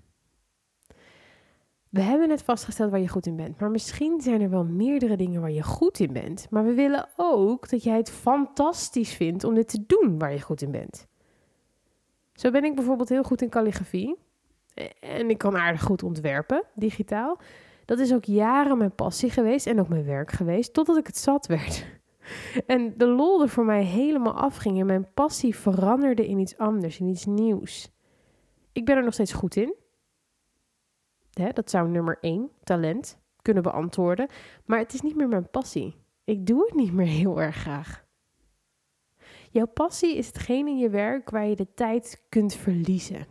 we 1.92 2.02
hebben 2.02 2.28
net 2.28 2.44
vastgesteld 2.44 2.92
waar 2.92 3.00
je 3.00 3.08
goed 3.08 3.26
in 3.26 3.36
bent. 3.36 3.60
Maar 3.60 3.72
misschien 3.72 4.22
zijn 4.22 4.42
er 4.42 4.50
wel 4.50 4.64
meerdere 4.64 5.16
dingen 5.16 5.42
waar 5.42 5.52
je 5.52 5.64
goed 5.64 6.00
in 6.00 6.14
bent. 6.14 6.48
Maar 6.50 6.66
we 6.66 6.74
willen 6.74 7.10
ook 7.16 7.70
dat 7.70 7.84
jij 7.84 7.98
het 7.98 8.10
fantastisch 8.10 9.14
vindt 9.14 9.44
om 9.44 9.54
dit 9.54 9.68
te 9.68 9.84
doen 9.86 10.20
waar 10.20 10.34
je 10.34 10.42
goed 10.42 10.62
in 10.62 10.72
bent. 10.72 11.08
Zo 12.34 12.52
ben 12.52 12.64
ik 12.64 12.76
bijvoorbeeld 12.76 13.10
heel 13.10 13.24
goed 13.24 13.42
in 13.42 13.50
calligrafie. 13.50 14.18
En 15.00 15.30
ik 15.30 15.38
kan 15.38 15.58
aardig 15.58 15.82
goed 15.82 16.04
ontwerpen, 16.04 16.64
digitaal. 16.76 17.40
Dat 17.86 18.00
is 18.00 18.14
ook 18.14 18.26
jaren 18.26 18.78
mijn 18.78 18.96
passie 18.96 19.30
geweest 19.30 19.68
en 19.68 19.80
ook 19.80 19.90
mijn 19.90 20.06
werk 20.06 20.32
geweest, 20.32 20.74
totdat 20.74 20.98
ik 20.98 21.08
het 21.08 21.18
zat 21.18 21.48
werd. 21.48 21.86
En 22.66 22.94
de 22.98 23.08
lol 23.08 23.42
er 23.42 23.50
voor 23.50 23.66
mij 23.66 23.84
helemaal 23.84 24.34
afging 24.34 24.80
en 24.80 24.86
mijn 24.86 25.14
passie 25.14 25.56
veranderde 25.56 26.28
in 26.28 26.40
iets 26.40 26.58
anders, 26.58 27.00
in 27.00 27.08
iets 27.08 27.26
nieuws. 27.26 27.92
Ik 28.72 28.86
ben 28.86 28.98
er 28.98 29.04
nog 29.04 29.14
steeds 29.14 29.34
goed 29.34 29.56
in. 29.56 29.76
Hè, 31.32 31.50
dat 31.50 31.70
zou 31.70 31.90
nummer 31.90 32.18
één, 32.22 32.50
talent, 32.64 33.20
kunnen 33.42 33.64
beantwoorden. 33.64 34.28
Maar 34.66 34.80
het 34.80 34.94
is 34.94 35.02
niet 35.02 35.16
meer 35.16 35.28
mijn 35.28 35.50
passie. 35.50 35.96
Ik 36.24 36.46
doe 36.46 36.66
het 36.66 36.74
niet 36.74 36.94
meer 36.94 37.08
heel 37.22 37.42
erg 37.42 37.56
graag. 37.56 38.06
Jouw 39.50 39.68
passie 39.68 40.18
is 40.18 40.28
hetgeen 40.28 40.68
in 40.68 40.78
je 40.78 40.90
werk 40.90 41.30
waar 41.30 41.48
je 41.48 41.56
de 41.56 41.74
tijd 41.74 42.24
kunt 42.30 42.54
verliezen. 42.54 43.26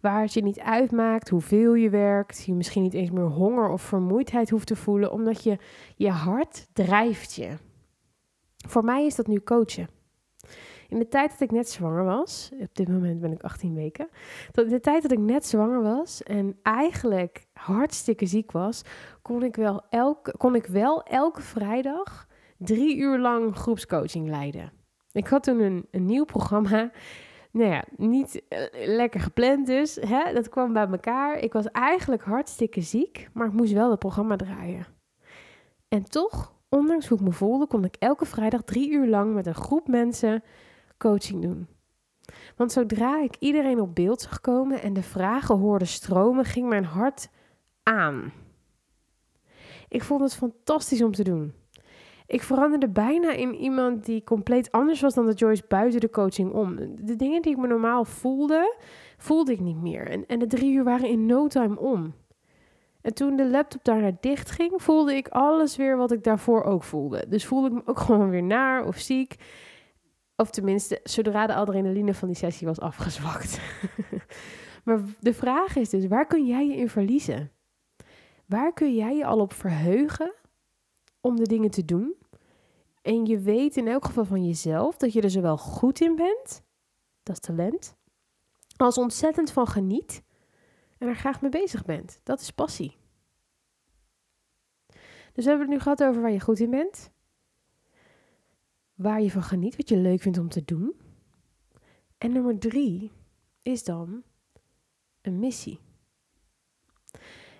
Waar 0.00 0.20
het 0.20 0.32
je 0.32 0.42
niet 0.42 0.60
uitmaakt 0.60 1.28
hoeveel 1.28 1.74
je 1.74 1.90
werkt, 1.90 2.44
je 2.44 2.54
misschien 2.54 2.82
niet 2.82 2.94
eens 2.94 3.10
meer 3.10 3.26
honger 3.26 3.68
of 3.68 3.82
vermoeidheid 3.82 4.50
hoeft 4.50 4.66
te 4.66 4.76
voelen, 4.76 5.12
omdat 5.12 5.42
je 5.42 5.58
je 5.96 6.10
hart 6.10 6.66
drijft 6.72 7.34
je. 7.34 7.56
Voor 8.66 8.84
mij 8.84 9.06
is 9.06 9.14
dat 9.14 9.26
nu 9.26 9.40
coachen. 9.40 9.88
In 10.88 10.98
de 10.98 11.08
tijd 11.08 11.30
dat 11.30 11.40
ik 11.40 11.50
net 11.50 11.70
zwanger 11.70 12.04
was, 12.04 12.50
op 12.60 12.74
dit 12.74 12.88
moment 12.88 13.20
ben 13.20 13.32
ik 13.32 13.42
18 13.42 13.74
weken, 13.74 14.08
in 14.52 14.68
de 14.68 14.80
tijd 14.80 15.02
dat 15.02 15.12
ik 15.12 15.18
net 15.18 15.46
zwanger 15.46 15.82
was 15.82 16.22
en 16.22 16.58
eigenlijk 16.62 17.46
hartstikke 17.52 18.26
ziek 18.26 18.52
was, 18.52 18.82
kon 19.22 19.42
ik 19.42 19.56
wel 19.56 19.82
elke, 19.90 20.36
kon 20.36 20.54
ik 20.54 20.66
wel 20.66 21.02
elke 21.02 21.42
vrijdag 21.42 22.26
drie 22.58 22.96
uur 22.96 23.18
lang 23.18 23.56
groepscoaching 23.56 24.28
leiden. 24.28 24.72
Ik 25.12 25.26
had 25.26 25.42
toen 25.42 25.60
een, 25.60 25.86
een 25.90 26.04
nieuw 26.04 26.24
programma. 26.24 26.90
Nou 27.50 27.70
ja, 27.70 27.84
niet 27.96 28.42
eh, 28.48 28.60
lekker 28.72 29.20
gepland 29.20 29.66
dus. 29.66 29.94
Hè? 29.94 30.32
Dat 30.32 30.48
kwam 30.48 30.72
bij 30.72 30.86
elkaar. 30.86 31.38
Ik 31.38 31.52
was 31.52 31.70
eigenlijk 31.70 32.22
hartstikke 32.22 32.80
ziek, 32.80 33.28
maar 33.32 33.46
ik 33.46 33.52
moest 33.52 33.72
wel 33.72 33.90
het 33.90 33.98
programma 33.98 34.36
draaien. 34.36 34.86
En 35.88 36.04
toch, 36.04 36.54
ondanks 36.68 37.08
hoe 37.08 37.18
ik 37.18 37.24
me 37.24 37.32
voelde, 37.32 37.66
kon 37.66 37.84
ik 37.84 37.96
elke 37.98 38.24
vrijdag 38.24 38.62
drie 38.62 38.90
uur 38.90 39.06
lang 39.06 39.34
met 39.34 39.46
een 39.46 39.54
groep 39.54 39.88
mensen 39.88 40.42
coaching 40.98 41.42
doen. 41.42 41.66
Want 42.56 42.72
zodra 42.72 43.22
ik 43.22 43.36
iedereen 43.38 43.80
op 43.80 43.94
beeld 43.94 44.20
zag 44.20 44.40
komen 44.40 44.82
en 44.82 44.92
de 44.92 45.02
vragen 45.02 45.58
hoorde 45.58 45.84
stromen, 45.84 46.44
ging 46.44 46.68
mijn 46.68 46.84
hart 46.84 47.28
aan. 47.82 48.32
Ik 49.88 50.02
vond 50.02 50.20
het 50.20 50.34
fantastisch 50.34 51.02
om 51.02 51.12
te 51.12 51.24
doen. 51.24 51.52
Ik 52.26 52.42
veranderde 52.42 52.88
bijna 52.88 53.32
in 53.32 53.54
iemand 53.54 54.04
die 54.04 54.24
compleet 54.24 54.72
anders 54.72 55.00
was 55.00 55.14
dan 55.14 55.26
de 55.26 55.32
Joyce 55.32 55.64
buiten 55.68 56.00
de 56.00 56.10
coaching 56.10 56.52
om. 56.52 56.76
De 57.00 57.16
dingen 57.16 57.42
die 57.42 57.52
ik 57.52 57.58
me 57.58 57.66
normaal 57.66 58.04
voelde, 58.04 58.76
voelde 59.16 59.52
ik 59.52 59.60
niet 59.60 59.82
meer. 59.82 60.08
En, 60.08 60.26
en 60.26 60.38
de 60.38 60.46
drie 60.46 60.72
uur 60.72 60.84
waren 60.84 61.08
in 61.08 61.26
no 61.26 61.46
time 61.46 61.78
om. 61.78 62.14
En 63.00 63.14
toen 63.14 63.36
de 63.36 63.50
laptop 63.50 63.84
daarna 63.84 64.16
dicht 64.20 64.50
ging, 64.50 64.82
voelde 64.82 65.14
ik 65.14 65.28
alles 65.28 65.76
weer 65.76 65.96
wat 65.96 66.12
ik 66.12 66.24
daarvoor 66.24 66.62
ook 66.62 66.82
voelde. 66.82 67.24
Dus 67.28 67.46
voelde 67.46 67.68
ik 67.68 67.74
me 67.74 67.82
ook 67.84 67.98
gewoon 68.08 68.30
weer 68.30 68.42
naar 68.42 68.86
of 68.86 68.98
ziek. 68.98 69.34
Of 70.36 70.50
tenminste, 70.50 71.00
zodra 71.02 71.46
de 71.46 71.54
adrenaline 71.54 72.14
van 72.14 72.28
die 72.28 72.36
sessie 72.36 72.66
was 72.66 72.80
afgezwakt. 72.80 73.60
maar 74.84 75.00
de 75.20 75.34
vraag 75.34 75.76
is 75.76 75.88
dus, 75.88 76.06
waar 76.06 76.26
kun 76.26 76.46
jij 76.46 76.66
je 76.66 76.76
in 76.76 76.88
verliezen? 76.88 77.52
Waar 78.46 78.72
kun 78.72 78.94
jij 78.94 79.16
je 79.16 79.24
al 79.24 79.40
op 79.40 79.52
verheugen 79.52 80.34
om 81.20 81.36
de 81.36 81.46
dingen 81.46 81.70
te 81.70 81.84
doen? 81.84 82.14
En 83.02 83.26
je 83.26 83.38
weet 83.38 83.76
in 83.76 83.88
elk 83.88 84.04
geval 84.04 84.24
van 84.24 84.46
jezelf 84.46 84.96
dat 84.96 85.12
je 85.12 85.20
er 85.20 85.30
zowel 85.30 85.56
goed 85.56 86.00
in 86.00 86.16
bent, 86.16 86.62
dat 87.22 87.34
is 87.34 87.40
talent, 87.40 87.96
als 88.76 88.98
ontzettend 88.98 89.50
van 89.50 89.66
geniet 89.66 90.22
en 90.98 91.08
er 91.08 91.16
graag 91.16 91.40
mee 91.40 91.50
bezig 91.50 91.84
bent. 91.84 92.20
Dat 92.22 92.40
is 92.40 92.50
passie. 92.50 92.96
Dus 95.32 95.44
we 95.44 95.50
hebben 95.50 95.60
het 95.60 95.76
nu 95.76 95.82
gehad 95.82 96.02
over 96.04 96.22
waar 96.22 96.30
je 96.30 96.40
goed 96.40 96.58
in 96.58 96.70
bent, 96.70 97.10
waar 98.94 99.22
je 99.22 99.30
van 99.30 99.42
geniet, 99.42 99.76
wat 99.76 99.88
je 99.88 99.96
leuk 99.96 100.20
vindt 100.20 100.38
om 100.38 100.48
te 100.48 100.64
doen. 100.64 100.94
En 102.18 102.32
nummer 102.32 102.58
drie 102.58 103.12
is 103.62 103.84
dan 103.84 104.22
een 105.20 105.38
missie. 105.38 105.80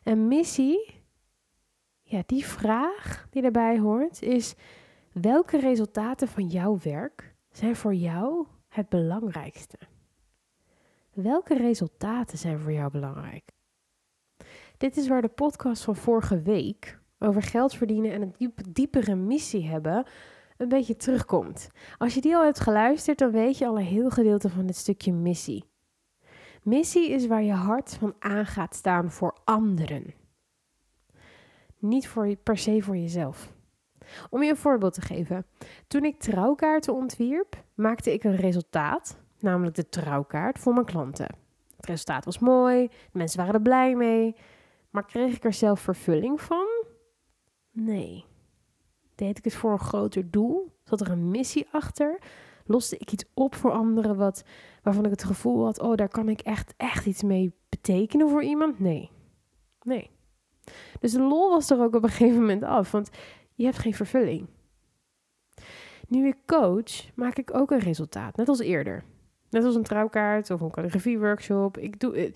Een 0.02 0.28
missie, 0.28 1.02
ja, 2.02 2.23
die 2.26 2.45
vraag 2.45 3.26
die 3.30 3.42
daarbij 3.42 3.78
hoort, 3.78 4.23
is 4.23 4.54
welke 5.12 5.59
resultaten 5.59 6.28
van 6.28 6.47
jouw 6.47 6.78
werk 6.83 7.35
zijn 7.50 7.76
voor 7.76 7.95
jou 7.95 8.47
het 8.68 8.88
belangrijkste? 8.88 9.78
Welke 11.23 11.55
resultaten 11.55 12.39
zijn 12.39 12.59
voor 12.59 12.73
jou 12.73 12.91
belangrijk? 12.91 13.51
Dit 14.77 14.97
is 14.97 15.09
waar 15.09 15.23
de 15.23 15.29
podcast 15.29 15.85
van 15.85 15.97
vorige 15.97 16.43
week 16.43 16.99
over 17.19 17.43
geld 17.43 17.75
verdienen 17.75 18.13
en 18.13 18.23
een 18.23 18.35
diep, 18.39 18.61
diepere 18.69 19.15
missie 19.15 19.69
hebben 19.69 20.07
een 20.57 20.69
beetje 20.69 20.97
terugkomt. 20.97 21.71
Als 21.97 22.15
je 22.15 22.21
die 22.21 22.37
al 22.37 22.45
hebt 22.45 22.61
geluisterd, 22.61 23.19
dan 23.19 23.31
weet 23.31 23.59
je 23.59 23.67
al 23.67 23.79
een 23.79 23.85
heel 23.85 24.11
gedeelte 24.11 24.49
van 24.49 24.67
dit 24.67 24.77
stukje 24.77 25.13
missie. 25.13 25.65
Missie 26.63 27.11
is 27.11 27.27
waar 27.27 27.43
je 27.43 27.53
hart 27.53 27.95
van 27.95 28.15
aan 28.19 28.47
gaat 28.47 28.75
staan 28.75 29.11
voor 29.11 29.37
anderen. 29.45 30.15
Niet 31.79 32.09
voor, 32.09 32.37
per 32.37 32.59
se 32.59 32.83
voor 32.83 32.97
jezelf. 32.97 33.53
Om 34.31 34.43
je 34.43 34.51
een 34.51 34.57
voorbeeld 34.57 34.95
te 34.95 35.01
geven. 35.01 35.47
Toen 35.87 36.05
ik 36.05 36.19
trouwkaarten 36.19 36.95
ontwierp, 36.95 37.65
maakte 37.75 38.13
ik 38.13 38.25
een 38.25 38.37
resultaat, 38.37 39.19
namelijk 39.42 39.76
de 39.76 39.88
trouwkaart, 39.88 40.59
voor 40.59 40.73
mijn 40.73 40.87
klanten. 40.87 41.37
Het 41.76 41.87
resultaat 41.87 42.25
was 42.25 42.38
mooi, 42.38 42.88
de 42.88 43.18
mensen 43.18 43.38
waren 43.38 43.54
er 43.54 43.62
blij 43.62 43.95
mee. 43.95 44.37
Maar 44.90 45.04
kreeg 45.04 45.37
ik 45.37 45.45
er 45.45 45.52
zelf 45.52 45.80
vervulling 45.80 46.40
van? 46.40 46.66
Nee. 47.71 48.25
Deed 49.14 49.38
ik 49.38 49.45
het 49.45 49.54
voor 49.54 49.73
een 49.73 49.78
groter 49.78 50.30
doel? 50.30 50.76
Zat 50.85 51.00
er 51.00 51.11
een 51.11 51.30
missie 51.30 51.66
achter? 51.73 52.18
Loste 52.64 52.99
ik 52.99 53.12
iets 53.12 53.25
op 53.35 53.54
voor 53.54 53.71
anderen 53.71 54.16
wat, 54.16 54.45
waarvan 54.83 55.04
ik 55.04 55.11
het 55.11 55.25
gevoel 55.25 55.64
had: 55.64 55.80
oh, 55.80 55.95
daar 55.95 56.09
kan 56.09 56.28
ik 56.28 56.40
echt, 56.40 56.75
echt 56.76 57.07
iets 57.07 57.23
mee 57.23 57.54
betekenen 57.68 58.28
voor 58.28 58.42
iemand? 58.42 58.78
Nee. 58.78 59.11
Nee. 59.83 60.11
Dus 61.00 61.12
de 61.12 61.21
lol 61.21 61.50
was 61.50 61.71
er 61.71 61.80
ook 61.80 61.95
op 61.95 62.02
een 62.02 62.09
gegeven 62.09 62.40
moment 62.40 62.62
af, 62.62 62.90
want 62.90 63.11
je 63.54 63.64
hebt 63.64 63.78
geen 63.78 63.95
vervulling. 63.95 64.47
Nu 66.09 66.26
ik 66.26 66.47
coach, 66.47 67.14
maak 67.14 67.37
ik 67.37 67.54
ook 67.54 67.71
een 67.71 67.78
resultaat, 67.78 68.37
net 68.37 68.49
als 68.49 68.59
eerder. 68.59 69.04
Net 69.50 69.64
als 69.64 69.75
een 69.75 69.83
trouwkaart 69.83 70.50
of 70.50 70.61
een 70.61 70.71
calligrafie-workshop. 70.71 71.78
Ik, 71.78 72.00
doe, 72.00 72.33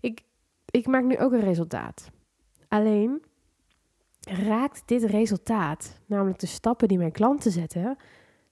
ik, 0.00 0.22
ik 0.70 0.86
maak 0.86 1.04
nu 1.04 1.18
ook 1.18 1.32
een 1.32 1.40
resultaat. 1.40 2.10
Alleen 2.68 3.22
raakt 4.20 4.82
dit 4.86 5.04
resultaat, 5.04 6.00
namelijk 6.06 6.38
de 6.38 6.46
stappen 6.46 6.88
die 6.88 6.98
mijn 6.98 7.12
klanten 7.12 7.50
zetten, 7.50 7.96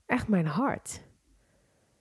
echt 0.06 0.28
mijn 0.28 0.46
hart. 0.46 1.02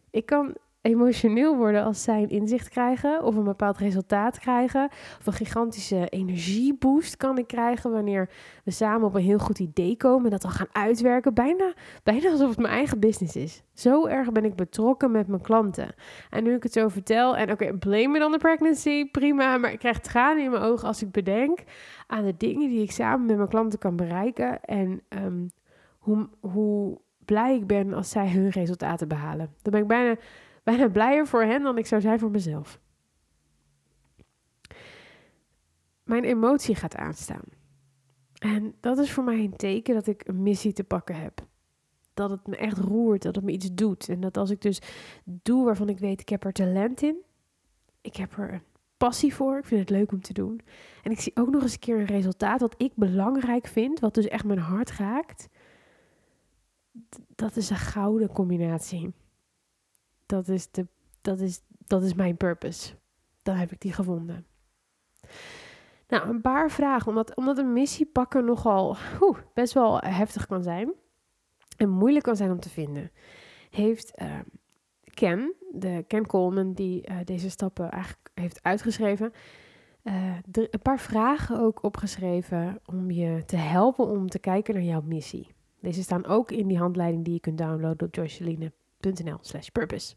Ik 0.10 0.26
kan 0.26 0.56
emotioneel 0.82 1.58
worden 1.58 1.84
als 1.84 2.04
zij 2.04 2.22
een 2.22 2.30
inzicht 2.30 2.70
krijgen 2.70 3.24
of 3.24 3.36
een 3.36 3.44
bepaald 3.44 3.78
resultaat 3.78 4.40
krijgen. 4.40 4.90
Of 5.20 5.26
een 5.26 5.34
gigantische 5.34 6.10
energieboost 6.10 7.18
kan 7.18 7.38
ik 7.38 7.48
krijgen 7.48 7.92
wanneer 7.92 8.30
we 8.64 8.72
samen 8.72 9.08
op 9.08 9.16
een 9.16 9.22
heel 9.22 9.40
goed 9.40 9.60
idee 9.60 9.98
komen 9.98 10.26
en 10.26 10.32
dat 10.32 10.42
dan 10.42 10.52
gaan 10.52 10.68
uitwerken. 10.72 11.34
Bijna, 11.34 11.74
bijna 12.04 12.30
alsof 12.30 12.50
het 12.50 12.58
mijn 12.58 12.74
eigen 12.74 13.00
business 13.00 13.36
is. 13.36 13.64
Zo 13.74 14.06
erg 14.06 14.32
ben 14.32 14.46
ik 14.46 14.56
betrokken 14.56 15.12
met 15.12 15.28
mijn 15.28 15.42
klanten. 15.42 15.94
En 16.30 16.44
nu 16.44 16.56
ik 16.56 16.64
het 16.64 16.74
zo 16.74 16.88
vertel, 16.88 17.38
en 17.38 17.52
oké, 17.52 17.78
blame 17.78 18.08
me 18.08 18.20
dan 18.20 18.32
de 18.32 18.38
pregnancy, 18.38 19.12
prima, 19.12 19.58
maar 19.58 19.72
ik 19.72 19.80
krijg 19.80 20.00
tranen 20.00 20.44
in 20.44 20.52
mijn 20.52 20.64
ogen 20.64 20.88
als 20.88 21.02
ik 21.02 21.12
bedenk 21.12 21.60
aan 22.08 22.26
de 22.26 22.38
dingen 22.38 22.70
die 22.70 22.82
ik 22.82 22.92
samen 22.92 23.26
met 23.26 23.38
mijn 23.38 23.50
klanten 23.50 23.80
kan 23.80 23.96
bereiken 23.96 24.62
en 24.62 25.02
um, 25.10 25.52
hoe, 26.00 26.30
hoe 26.40 27.00
blij 27.26 27.56
ik 27.56 27.68
ben 27.68 27.94
als 27.94 28.10
zij 28.10 28.30
hun 28.30 28.50
resultaten 28.50 29.08
behalen. 29.08 29.54
Dan 29.62 29.72
ben 29.72 29.82
ik 29.82 29.88
bijna 29.88 30.16
bijna 30.64 30.90
blijer 30.90 31.28
voor 31.28 31.44
hen 31.44 31.64
dan 31.64 31.78
ik 31.78 31.86
zou 31.86 32.02
zijn 32.02 32.20
voor 32.20 32.32
mezelf. 32.32 32.80
Mijn 36.04 36.24
emotie 36.24 36.76
gaat 36.76 36.96
aanstaan. 36.96 37.44
En 38.34 38.74
dat 38.80 38.98
is 38.98 39.12
voor 39.12 39.24
mij 39.24 39.40
een 39.40 39.56
teken 39.56 39.94
dat 39.94 40.08
ik 40.08 40.28
een 40.28 40.44
missie 40.44 40.74
te 40.74 40.84
pakken 40.84 41.16
heb. 41.16 41.46
Dat 42.14 42.30
het 42.30 42.48
me 42.48 42.58
echt 42.58 42.78
roert, 42.78 43.22
dat 43.22 43.36
het 43.36 43.44
me 43.44 43.52
iets 43.52 43.74
doet. 43.74 44.10
En 44.10 44.20
dat 44.20 44.38
als 44.38 44.50
ik 44.50 44.62
dus 44.62 44.82
doe 45.24 45.66
waarvan 45.66 45.90
ik 45.90 46.00
weet, 46.00 46.22
ik 46.22 46.30
heb 46.30 46.44
er 46.44 46.54
talent 46.54 47.02
in. 47.02 47.16
Ik 48.02 48.16
heb 48.16 48.38
er 48.38 48.54
een 48.54 48.64
passie 48.98 49.34
voor. 49.36 49.58
Ik 49.58 49.66
vind 49.66 49.80
het 49.80 49.90
leuk 49.90 50.12
om 50.12 50.22
te 50.22 50.34
doen. 50.34 50.62
En 51.04 51.12
ik 51.12 51.20
zie 51.20 51.36
ook 51.36 51.50
nog 51.50 51.62
eens 51.62 51.74
een 51.74 51.80
keer 51.80 52.00
een 52.00 52.06
resultaat 52.06 52.62
wat 52.62 52.76
ik 52.78 52.92
belangrijk 52.96 53.68
vind. 53.68 54.00
Wat 54.00 54.14
dus 54.14 54.28
echt 54.28 54.46
mijn 54.46 54.60
hart 54.60 54.92
raakt. 54.92 55.50
Dat 57.36 57.56
is 57.56 57.70
een 57.70 57.76
gouden 57.76 58.32
combinatie 58.32 59.14
dat 60.32 60.48
is, 60.48 60.72
de, 60.72 60.88
dat 61.22 61.40
is, 61.40 61.62
dat 61.68 62.04
is 62.04 62.14
mijn 62.14 62.38
purpose. 62.38 62.94
Dan 63.42 63.56
heb 63.56 63.72
ik 63.72 63.82
die 63.82 63.94
gevonden. 63.94 64.46
Nou, 66.08 66.30
een 66.30 66.42
paar 66.42 66.72
vragen, 66.72 67.08
omdat, 67.08 67.36
omdat 67.36 67.58
een 67.58 67.74
missie 67.74 68.06
pakken 68.06 68.46
nogal 68.46 68.96
best 69.54 69.74
wel 69.74 70.00
heftig 70.00 70.48
kan 70.48 70.64
zijn 70.64 70.94
en 71.78 71.90
moeilijk 71.90 72.26
kan 72.26 72.36
zijn 72.36 72.52
om 72.52 72.60
te 72.60 72.70
vinden, 72.70 73.12
heeft 73.70 74.14
uh, 74.22 74.40
Ken, 75.04 75.54
de 75.72 76.04
Ken 76.08 76.26
Coleman, 76.26 76.74
die 76.74 77.10
uh, 77.10 77.18
deze 77.26 77.50
stappen 77.50 77.92
eigenlijk 77.92 78.30
heeft 78.34 78.64
uitgeschreven, 78.64 79.34
uh, 80.04 80.36
een 80.52 80.82
paar 80.82 81.00
vragen 81.00 81.60
ook 81.60 81.84
opgeschreven 81.84 82.80
om 82.86 83.12
je 83.12 83.46
te 83.46 83.56
helpen 83.56 84.08
om 84.08 84.30
te 84.30 84.40
kijken 84.40 84.74
naar 84.74 84.84
jouw 84.84 85.02
missie. 85.02 85.48
Deze 85.80 86.04
staan 86.04 86.26
ook 86.26 86.52
in 86.52 86.68
die 86.68 86.78
handleiding 86.78 87.24
die 87.24 87.34
je 87.34 87.40
kunt 87.40 87.58
downloaden 87.58 88.08
op 88.08 88.16
joyceline.nl 88.16 89.38
slash 89.42 89.68
purpose. 89.68 90.16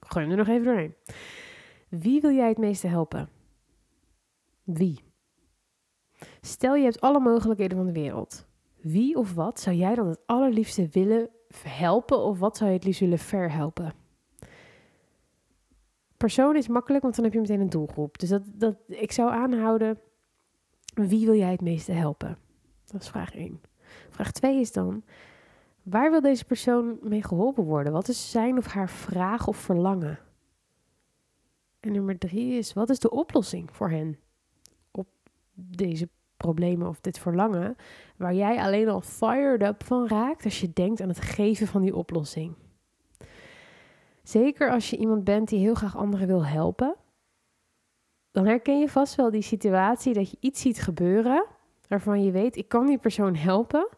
Gooi 0.00 0.30
er 0.30 0.36
nog 0.36 0.48
even 0.48 0.64
doorheen. 0.64 0.94
Wie 1.88 2.20
wil 2.20 2.32
jij 2.32 2.48
het 2.48 2.58
meeste 2.58 2.86
helpen? 2.86 3.28
Wie? 4.62 5.00
Stel 6.40 6.74
je 6.74 6.84
hebt 6.84 7.00
alle 7.00 7.20
mogelijkheden 7.20 7.76
van 7.76 7.86
de 7.86 7.92
wereld. 7.92 8.46
Wie 8.80 9.16
of 9.16 9.34
wat 9.34 9.60
zou 9.60 9.76
jij 9.76 9.94
dan 9.94 10.06
het 10.08 10.20
allerliefste 10.26 10.88
willen 10.88 11.30
helpen 11.62 12.18
of 12.18 12.38
wat 12.38 12.56
zou 12.56 12.70
je 12.70 12.76
het 12.76 12.84
liefst 12.84 13.00
willen 13.00 13.18
verhelpen? 13.18 13.92
Persoon 16.16 16.56
is 16.56 16.68
makkelijk, 16.68 17.02
want 17.02 17.14
dan 17.14 17.24
heb 17.24 17.32
je 17.32 17.40
meteen 17.40 17.60
een 17.60 17.70
doelgroep. 17.70 18.18
Dus 18.18 18.28
dat, 18.28 18.42
dat, 18.46 18.76
ik 18.86 19.12
zou 19.12 19.30
aanhouden, 19.30 19.98
wie 20.94 21.26
wil 21.26 21.34
jij 21.34 21.50
het 21.50 21.60
meeste 21.60 21.92
helpen? 21.92 22.38
Dat 22.84 23.00
is 23.00 23.08
vraag 23.08 23.34
1. 23.34 23.60
Vraag 24.08 24.32
2 24.32 24.60
is 24.60 24.72
dan, 24.72 25.04
waar 25.90 26.10
wil 26.10 26.20
deze 26.20 26.44
persoon 26.44 26.98
mee 27.02 27.22
geholpen 27.22 27.64
worden? 27.64 27.92
Wat 27.92 28.08
is 28.08 28.30
zijn 28.30 28.58
of 28.58 28.66
haar 28.66 28.90
vraag 28.90 29.46
of 29.46 29.56
verlangen? 29.56 30.18
En 31.80 31.92
nummer 31.92 32.18
3 32.18 32.58
is, 32.58 32.72
wat 32.72 32.90
is 32.90 32.98
de 32.98 33.10
oplossing 33.10 33.68
voor 33.72 33.90
hen 33.90 34.18
op 34.90 35.08
deze 35.54 36.08
problemen 36.36 36.88
of 36.88 37.00
dit 37.00 37.18
verlangen, 37.18 37.76
waar 38.16 38.34
jij 38.34 38.58
alleen 38.58 38.88
al 38.88 39.00
fired 39.00 39.62
up 39.62 39.84
van 39.84 40.08
raakt 40.08 40.44
als 40.44 40.60
je 40.60 40.72
denkt 40.72 41.00
aan 41.00 41.08
het 41.08 41.20
geven 41.20 41.66
van 41.66 41.82
die 41.82 41.96
oplossing? 41.96 42.54
Zeker 44.22 44.70
als 44.70 44.90
je 44.90 44.96
iemand 44.96 45.24
bent 45.24 45.48
die 45.48 45.58
heel 45.58 45.74
graag 45.74 45.96
anderen 45.96 46.26
wil 46.26 46.46
helpen, 46.46 46.96
dan 48.30 48.46
herken 48.46 48.78
je 48.78 48.88
vast 48.88 49.14
wel 49.14 49.30
die 49.30 49.42
situatie 49.42 50.14
dat 50.14 50.30
je 50.30 50.36
iets 50.40 50.60
ziet 50.60 50.80
gebeuren 50.80 51.46
waarvan 51.88 52.22
je 52.22 52.30
weet, 52.30 52.56
ik 52.56 52.68
kan 52.68 52.86
die 52.86 52.98
persoon 52.98 53.34
helpen. 53.34 53.88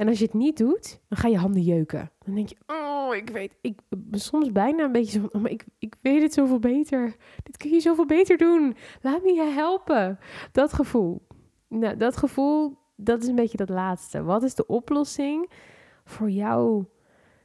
En 0.00 0.08
als 0.08 0.18
je 0.18 0.24
het 0.24 0.34
niet 0.34 0.56
doet, 0.56 1.00
dan 1.08 1.18
ga 1.18 1.28
je 1.28 1.36
handen 1.36 1.62
jeuken. 1.62 2.10
Dan 2.24 2.34
denk 2.34 2.48
je, 2.48 2.56
oh, 2.66 3.14
ik 3.14 3.30
weet, 3.30 3.54
ik 3.60 3.78
soms 4.10 4.52
bijna 4.52 4.84
een 4.84 4.92
beetje 4.92 5.20
zo 5.20 5.28
van, 5.30 5.44
oh, 5.44 5.50
ik, 5.50 5.64
ik 5.78 5.94
weet 6.00 6.22
het 6.22 6.32
zoveel 6.32 6.58
beter. 6.58 7.16
Dit 7.42 7.56
kun 7.56 7.70
je 7.70 7.80
zoveel 7.80 8.06
beter 8.06 8.36
doen. 8.36 8.76
Laat 9.00 9.22
me 9.22 9.32
je 9.32 9.50
helpen. 9.54 10.18
Dat 10.52 10.72
gevoel. 10.72 11.26
Nou, 11.68 11.96
dat 11.96 12.16
gevoel, 12.16 12.76
dat 12.96 13.22
is 13.22 13.28
een 13.28 13.34
beetje 13.34 13.56
dat 13.56 13.68
laatste. 13.68 14.22
Wat 14.22 14.42
is 14.42 14.54
de 14.54 14.66
oplossing 14.66 15.50
voor 16.04 16.30
jou 16.30 16.84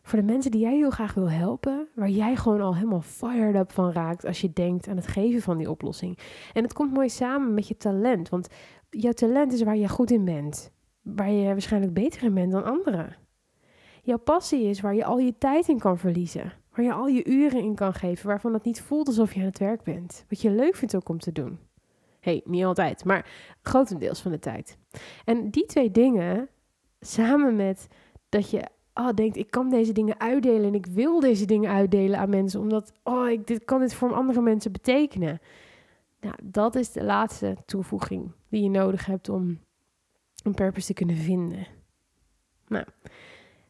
voor 0.01 0.19
de 0.19 0.25
mensen 0.25 0.51
die 0.51 0.61
jij 0.61 0.75
heel 0.75 0.89
graag 0.89 1.13
wil 1.13 1.29
helpen, 1.29 1.87
waar 1.95 2.09
jij 2.09 2.35
gewoon 2.35 2.61
al 2.61 2.75
helemaal 2.75 3.01
fired 3.01 3.55
up 3.55 3.71
van 3.71 3.91
raakt 3.91 4.25
als 4.25 4.41
je 4.41 4.53
denkt 4.53 4.87
aan 4.87 4.95
het 4.95 5.07
geven 5.07 5.41
van 5.41 5.57
die 5.57 5.69
oplossing. 5.69 6.17
En 6.53 6.63
het 6.63 6.73
komt 6.73 6.93
mooi 6.93 7.09
samen 7.09 7.53
met 7.53 7.67
je 7.67 7.77
talent, 7.77 8.29
want 8.29 8.47
jouw 8.89 9.11
talent 9.11 9.53
is 9.53 9.63
waar 9.63 9.77
je 9.77 9.89
goed 9.89 10.11
in 10.11 10.25
bent, 10.25 10.73
waar 11.05 11.31
je 11.31 11.45
waarschijnlijk 11.45 11.93
beter 11.93 12.23
in 12.23 12.33
bent 12.33 12.51
dan 12.51 12.63
anderen. 12.63 13.15
Jouw 14.01 14.17
passie 14.17 14.63
is 14.63 14.81
waar 14.81 14.95
je 14.95 15.05
al 15.05 15.17
je 15.17 15.37
tijd 15.37 15.67
in 15.67 15.79
kan 15.79 15.97
verliezen, 15.97 16.53
waar 16.71 16.85
je 16.85 16.93
al 16.93 17.07
je 17.07 17.25
uren 17.25 17.61
in 17.61 17.75
kan 17.75 17.93
geven, 17.93 18.27
waarvan 18.27 18.53
het 18.53 18.63
niet 18.63 18.81
voelt 18.81 19.07
alsof 19.07 19.33
je 19.33 19.39
aan 19.39 19.45
het 19.45 19.59
werk 19.59 19.83
bent, 19.83 20.25
wat 20.29 20.41
je 20.41 20.49
leuk 20.49 20.75
vindt 20.75 20.95
ook 20.95 21.09
om 21.09 21.19
te 21.19 21.31
doen. 21.31 21.59
hey, 22.19 22.41
niet 22.45 22.63
altijd, 22.63 23.05
maar 23.05 23.29
grotendeels 23.61 24.21
van 24.21 24.31
de 24.31 24.39
tijd. 24.39 24.77
En 25.25 25.49
die 25.49 25.65
twee 25.65 25.91
dingen, 25.91 26.49
samen 26.99 27.55
met 27.55 27.87
dat 28.29 28.49
je 28.49 28.65
oh, 28.93 29.09
denkt, 29.13 29.37
ik 29.37 29.51
kan 29.51 29.69
deze 29.69 29.91
dingen 29.91 30.19
uitdelen 30.19 30.65
en 30.65 30.73
ik 30.73 30.85
wil 30.85 31.19
deze 31.19 31.45
dingen 31.45 31.71
uitdelen 31.71 32.19
aan 32.19 32.29
mensen, 32.29 32.59
omdat, 32.59 32.91
oh, 33.03 33.29
ik 33.29 33.47
dit, 33.47 33.65
kan 33.65 33.79
dit 33.79 33.93
voor 33.93 34.13
andere 34.13 34.41
mensen 34.41 34.71
betekenen. 34.71 35.39
Nou, 36.21 36.35
dat 36.43 36.75
is 36.75 36.91
de 36.91 37.03
laatste 37.03 37.55
toevoeging 37.65 38.31
die 38.49 38.63
je 38.63 38.69
nodig 38.69 39.05
hebt 39.05 39.29
om 39.29 39.59
een 40.45 40.53
purpose 40.53 40.87
te 40.87 40.93
kunnen 40.93 41.15
vinden. 41.15 41.67
Nou, 42.67 42.85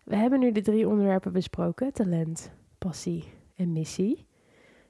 we 0.03 0.15
hebben 0.15 0.39
nu 0.39 0.51
de 0.51 0.61
drie 0.61 0.87
onderwerpen 0.87 1.33
besproken: 1.33 1.93
talent, 1.93 2.51
passie 2.77 3.23
en 3.55 3.71
missie. 3.71 4.27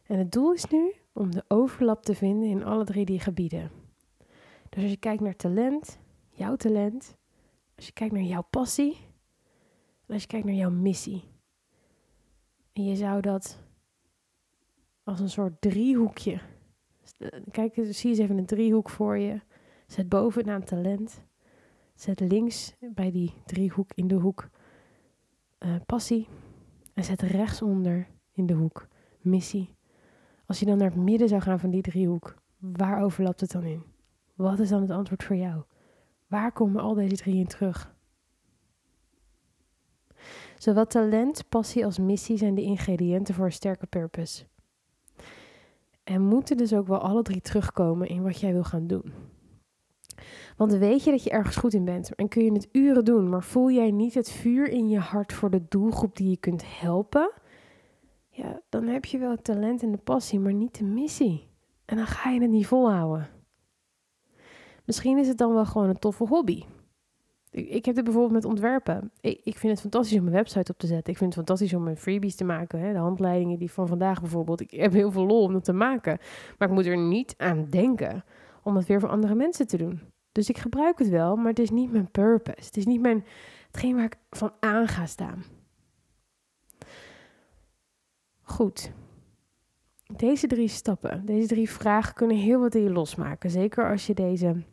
En 0.03 0.17
het 0.17 0.31
doel 0.31 0.53
is 0.53 0.65
nu 0.65 0.93
om 1.13 1.31
de 1.31 1.43
overlap 1.47 2.03
te 2.03 2.15
vinden 2.15 2.49
in 2.49 2.63
alle 2.63 2.83
drie 2.83 3.05
die 3.05 3.19
gebieden. 3.19 3.71
Dus 4.69 4.81
als 4.83 4.91
je 4.91 4.97
kijkt 4.97 5.21
naar 5.21 5.35
talent, 5.35 5.99
jouw 6.29 6.55
talent, 6.55 7.15
als 7.75 7.85
je 7.85 7.93
kijkt 7.93 8.13
naar 8.13 8.23
jouw 8.23 8.47
passie, 8.49 8.97
en 10.05 10.13
als 10.13 10.21
je 10.21 10.27
kijkt 10.27 10.45
naar 10.45 10.55
jouw 10.55 10.71
missie. 10.71 11.23
En 12.73 12.83
je 12.83 12.95
zou 12.95 13.21
dat 13.21 13.63
als 15.03 15.19
een 15.19 15.29
soort 15.29 15.61
driehoekje. 15.61 16.39
Kijk, 17.51 17.73
zie 17.75 18.09
eens 18.09 18.19
even 18.19 18.37
een 18.37 18.45
driehoek 18.45 18.89
voor 18.89 19.17
je. 19.17 19.41
Zet 19.87 20.09
bovenaan 20.09 20.63
talent. 20.63 21.23
Zet 21.95 22.19
links 22.19 22.75
bij 22.79 23.11
die 23.11 23.33
driehoek 23.45 23.91
in 23.93 24.07
de 24.07 24.15
hoek 24.15 24.49
uh, 25.59 25.75
passie. 25.85 26.27
En 26.93 27.03
zet 27.03 27.21
rechtsonder 27.21 28.07
in 28.31 28.45
de 28.45 28.53
hoek 28.53 28.87
missie. 29.21 29.73
Als 30.45 30.59
je 30.59 30.65
dan 30.65 30.77
naar 30.77 30.91
het 30.91 30.99
midden 31.03 31.27
zou 31.27 31.41
gaan 31.41 31.59
van 31.59 31.69
die 31.69 31.81
driehoek, 31.81 32.35
waar 32.57 33.01
overlapt 33.01 33.41
het 33.41 33.51
dan 33.51 33.63
in? 33.63 33.83
Wat 34.33 34.59
is 34.59 34.69
dan 34.69 34.81
het 34.81 34.91
antwoord 34.91 35.23
voor 35.23 35.35
jou? 35.35 35.63
Waar 36.27 36.51
komen 36.51 36.81
al 36.81 36.93
deze 36.93 37.15
drie 37.15 37.35
in 37.35 37.47
terug? 37.47 37.95
Zowel 40.57 40.85
talent, 40.85 41.49
passie 41.49 41.85
als 41.85 41.99
missie 41.99 42.37
zijn 42.37 42.55
de 42.55 42.61
ingrediënten 42.61 43.33
voor 43.33 43.45
een 43.45 43.51
sterke 43.51 43.85
purpose. 43.85 44.45
En 46.03 46.21
moeten 46.21 46.57
dus 46.57 46.73
ook 46.73 46.87
wel 46.87 46.99
alle 46.99 47.21
drie 47.21 47.41
terugkomen 47.41 48.07
in 48.07 48.23
wat 48.23 48.39
jij 48.39 48.53
wil 48.53 48.63
gaan 48.63 48.87
doen. 48.87 49.13
Want 50.57 50.73
weet 50.73 51.03
je 51.03 51.11
dat 51.11 51.23
je 51.23 51.29
ergens 51.29 51.55
goed 51.55 51.73
in 51.73 51.85
bent 51.85 52.15
en 52.15 52.27
kun 52.27 52.43
je 52.43 52.51
het 52.51 52.69
uren 52.71 53.05
doen, 53.05 53.29
maar 53.29 53.43
voel 53.43 53.71
jij 53.71 53.91
niet 53.91 54.13
het 54.13 54.31
vuur 54.31 54.69
in 54.69 54.89
je 54.89 54.99
hart 54.99 55.33
voor 55.33 55.49
de 55.49 55.65
doelgroep 55.69 56.15
die 56.15 56.29
je 56.29 56.37
kunt 56.37 56.63
helpen? 56.79 57.31
Ja, 58.29 58.61
dan 58.69 58.87
heb 58.87 59.05
je 59.05 59.17
wel 59.17 59.31
het 59.31 59.43
talent 59.43 59.83
en 59.83 59.91
de 59.91 59.97
passie, 59.97 60.39
maar 60.39 60.53
niet 60.53 60.77
de 60.77 60.83
missie. 60.83 61.47
En 61.85 61.97
dan 61.97 62.07
ga 62.07 62.29
je 62.29 62.41
het 62.41 62.49
niet 62.49 62.67
volhouden. 62.67 63.29
Misschien 64.85 65.17
is 65.17 65.27
het 65.27 65.37
dan 65.37 65.53
wel 65.53 65.65
gewoon 65.65 65.89
een 65.89 65.99
toffe 65.99 66.25
hobby. 66.25 66.63
Ik 67.51 67.85
heb 67.85 67.95
dit 67.95 68.03
bijvoorbeeld 68.03 68.33
met 68.33 68.45
ontwerpen. 68.45 69.11
Ik, 69.21 69.57
vind 69.57 69.71
het 69.71 69.81
fantastisch 69.81 70.19
om 70.19 70.25
een 70.25 70.31
website 70.31 70.71
op 70.71 70.77
te 70.77 70.87
zetten. 70.87 71.11
Ik 71.13 71.17
vind 71.17 71.35
het 71.35 71.45
fantastisch 71.45 71.73
om 71.73 71.87
een 71.87 71.97
freebies 71.97 72.35
te 72.35 72.43
maken. 72.43 72.79
Hè? 72.79 72.91
De 72.91 72.99
handleidingen 72.99 73.59
die 73.59 73.71
van 73.71 73.87
vandaag 73.87 74.21
bijvoorbeeld. 74.21 74.61
Ik 74.61 74.71
heb 74.71 74.93
heel 74.93 75.11
veel 75.11 75.25
lol 75.25 75.43
om 75.43 75.53
dat 75.53 75.63
te 75.63 75.73
maken. 75.73 76.17
Maar 76.57 76.67
ik 76.67 76.73
moet 76.73 76.85
er 76.85 76.97
niet 76.97 77.33
aan 77.37 77.65
denken 77.69 78.23
om 78.65 78.75
het 78.75 78.85
weer 78.85 78.99
voor 78.99 79.09
andere 79.09 79.35
mensen 79.35 79.67
te 79.67 79.77
doen. 79.77 80.01
Dus 80.31 80.49
ik 80.49 80.57
gebruik 80.57 80.99
het 80.99 81.09
wel, 81.09 81.35
maar 81.35 81.49
het 81.49 81.59
is 81.59 81.69
niet 81.69 81.91
mijn 81.91 82.11
purpose. 82.11 82.65
Het 82.65 82.77
is 82.77 82.85
niet 82.85 83.01
mijn, 83.01 83.25
hetgeen 83.67 83.95
waar 83.95 84.05
ik 84.05 84.17
van 84.29 84.53
aan 84.59 84.87
ga 84.87 85.05
staan. 85.05 85.43
Goed. 88.41 88.91
Deze 90.15 90.47
drie 90.47 90.67
stappen, 90.67 91.25
deze 91.25 91.47
drie 91.47 91.69
vragen 91.69 92.13
kunnen 92.13 92.37
heel 92.37 92.59
wat 92.59 92.75
in 92.75 92.83
je 92.83 92.91
losmaken. 92.91 93.49
Zeker 93.49 93.89
als 93.89 94.07
je 94.07 94.13
deze 94.13 94.63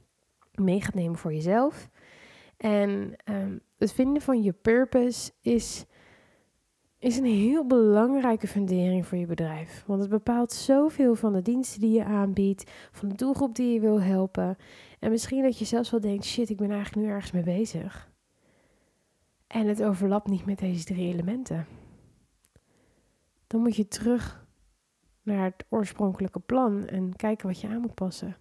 mee 0.55 0.81
gaat 0.81 0.94
nemen 0.94 1.18
voor 1.18 1.33
jezelf 1.33 1.90
en 2.57 3.16
um, 3.24 3.61
het 3.78 3.92
vinden 3.92 4.22
van 4.22 4.42
je 4.42 4.52
purpose 4.52 5.33
is, 5.40 5.85
is 7.03 7.17
een 7.17 7.25
heel 7.25 7.67
belangrijke 7.67 8.47
fundering 8.47 9.07
voor 9.07 9.19
je 9.19 9.27
bedrijf. 9.27 9.85
Want 9.87 10.01
het 10.01 10.11
bepaalt 10.11 10.53
zoveel 10.53 11.15
van 11.15 11.33
de 11.33 11.43
diensten 11.43 11.81
die 11.81 11.93
je 11.93 12.05
aanbiedt, 12.05 12.71
van 12.93 13.09
de 13.09 13.15
doelgroep 13.15 13.55
die 13.55 13.73
je 13.73 13.81
wil 13.81 14.01
helpen. 14.01 14.57
En 14.99 15.11
misschien 15.11 15.43
dat 15.43 15.59
je 15.59 15.65
zelfs 15.65 15.91
wel 15.91 16.01
denkt: 16.01 16.25
shit, 16.25 16.51
ik 16.51 16.57
ben 16.57 16.71
eigenlijk 16.71 17.07
nu 17.07 17.12
ergens 17.12 17.33
mee 17.33 17.43
bezig. 17.43 18.11
En 19.47 19.67
het 19.67 19.83
overlapt 19.83 20.29
niet 20.29 20.47
met 20.47 20.59
deze 20.59 20.85
drie 20.85 21.12
elementen. 21.12 21.67
Dan 23.47 23.61
moet 23.61 23.77
je 23.77 23.88
terug 23.88 24.47
naar 25.23 25.45
het 25.45 25.65
oorspronkelijke 25.69 26.41
plan 26.41 26.87
en 26.87 27.17
kijken 27.17 27.47
wat 27.47 27.61
je 27.61 27.69
aan 27.69 27.81
moet 27.81 27.95
passen. 27.95 28.37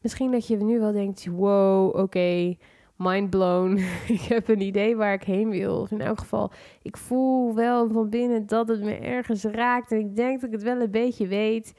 Misschien 0.00 0.30
dat 0.30 0.46
je 0.46 0.56
nu 0.56 0.78
wel 0.78 0.92
denkt: 0.92 1.26
wow, 1.26 1.96
oké 1.96 2.56
mind 3.00 3.30
blown. 3.30 3.78
ik 4.16 4.20
heb 4.20 4.48
een 4.48 4.60
idee 4.60 4.96
waar 4.96 5.12
ik 5.12 5.22
heen 5.22 5.50
wil. 5.50 5.80
Of 5.80 5.90
in 5.90 6.00
elk 6.00 6.18
geval, 6.18 6.50
ik 6.82 6.96
voel 6.96 7.54
wel 7.54 7.88
van 7.88 8.08
binnen 8.08 8.46
dat 8.46 8.68
het 8.68 8.82
me 8.82 8.94
ergens 8.94 9.44
raakt. 9.44 9.92
En 9.92 9.98
ik 9.98 10.16
denk 10.16 10.40
dat 10.40 10.48
ik 10.48 10.54
het 10.54 10.64
wel 10.64 10.80
een 10.80 10.90
beetje 10.90 11.26
weet. 11.26 11.74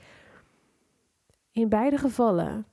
In 1.51 1.69
beide 1.69 1.97
gevallen, 1.97 2.65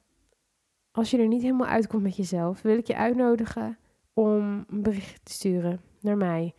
als 0.91 1.11
je 1.11 1.19
er 1.19 1.29
niet 1.29 1.43
helemaal 1.43 1.67
uitkomt 1.67 2.03
met 2.03 2.17
jezelf, 2.17 2.63
wil 2.63 2.77
ik 2.77 2.87
je 2.87 2.97
uitnodigen 2.97 3.79
om 4.13 4.65
een 4.69 4.83
bericht 4.83 5.25
te 5.25 5.33
sturen 5.33 5.81
naar 6.01 6.17
mij 6.17 6.55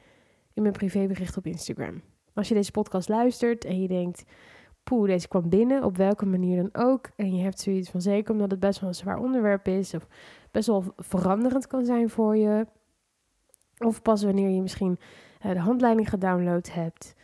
in 0.54 0.62
mijn 0.62 0.74
privébericht 0.74 1.38
op 1.38 1.46
Instagram. 1.46 2.02
Als 2.34 2.48
je 2.48 2.54
deze 2.54 2.72
podcast 2.72 3.10
luistert 3.10 3.66
en 3.66 3.82
je 3.82 3.88
denkt, 3.88 4.24
poeh, 4.84 5.08
deze 5.08 5.28
kwam 5.28 5.50
binnen, 5.50 5.84
op 5.84 5.98
welke 5.98 6.26
manier 6.26 6.56
dan 6.56 6.86
ook. 6.86 7.10
En 7.16 7.36
je 7.36 7.44
hebt 7.44 7.60
zoiets 7.60 7.90
van, 7.90 8.02
zeker 8.02 8.34
omdat 8.34 8.52
het 8.52 8.60
best 8.60 8.80
wel 8.80 8.90
een 8.90 8.96
zwaar 8.96 9.20
onderwerp 9.20 9.68
is, 9.68 9.94
of 9.94 10.08
best 10.52 10.68
wel 10.68 10.84
veranderend 10.98 11.68
kan 11.68 11.86
zijn 11.86 12.10
voor 12.10 12.38
je. 12.38 12.68
Of 13.78 14.02
pas 14.02 14.24
wanneer 14.24 14.50
je 14.50 14.62
misschien 14.62 15.00
uh, 15.46 15.52
de 15.52 15.60
handleiding 15.60 16.10
gedownload 16.10 16.70
hebt 16.72 17.16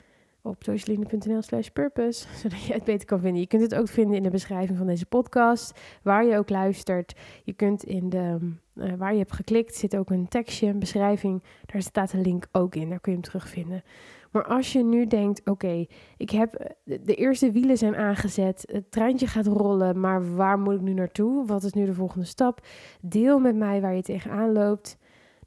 op 0.45 0.63
joyceline.nl 0.63 1.41
slash 1.41 1.67
purpose, 1.67 2.27
zodat 2.41 2.63
je 2.63 2.73
het 2.73 2.83
beter 2.83 3.07
kan 3.07 3.19
vinden. 3.19 3.41
Je 3.41 3.47
kunt 3.47 3.61
het 3.61 3.75
ook 3.75 3.87
vinden 3.87 4.17
in 4.17 4.23
de 4.23 4.29
beschrijving 4.29 4.77
van 4.77 4.87
deze 4.87 5.05
podcast, 5.05 5.79
waar 6.01 6.25
je 6.25 6.37
ook 6.37 6.49
luistert. 6.49 7.15
Je 7.43 7.53
kunt 7.53 7.83
in 7.83 8.09
de, 8.09 8.37
uh, 8.73 8.93
waar 8.93 9.11
je 9.11 9.19
hebt 9.19 9.33
geklikt, 9.33 9.75
zit 9.75 9.97
ook 9.97 10.09
een 10.09 10.27
tekstje, 10.27 10.67
een 10.67 10.79
beschrijving. 10.79 11.43
Daar 11.65 11.81
staat 11.81 12.13
een 12.13 12.21
link 12.21 12.47
ook 12.51 12.75
in, 12.75 12.89
daar 12.89 12.99
kun 12.99 13.11
je 13.11 13.17
hem 13.17 13.27
terugvinden. 13.27 13.83
Maar 14.31 14.45
als 14.45 14.73
je 14.73 14.83
nu 14.83 15.07
denkt, 15.07 15.49
oké, 15.49 15.85
ik 16.17 16.29
heb 16.29 16.55
eh, 16.55 16.97
de 17.03 17.15
eerste 17.15 17.51
wielen 17.51 17.77
zijn 17.77 17.95
aangezet, 17.95 18.63
het 18.71 18.91
treintje 18.91 19.27
gaat 19.27 19.47
rollen, 19.47 19.99
maar 19.99 20.35
waar 20.35 20.59
moet 20.59 20.73
ik 20.73 20.81
nu 20.81 20.93
naartoe? 20.93 21.45
Wat 21.45 21.63
is 21.63 21.73
nu 21.73 21.85
de 21.85 21.93
volgende 21.93 22.25
stap? 22.25 22.65
Deel 23.01 23.39
met 23.39 23.55
mij 23.55 23.81
waar 23.81 23.95
je 23.95 24.01
tegenaan 24.01 24.51
loopt. 24.51 24.97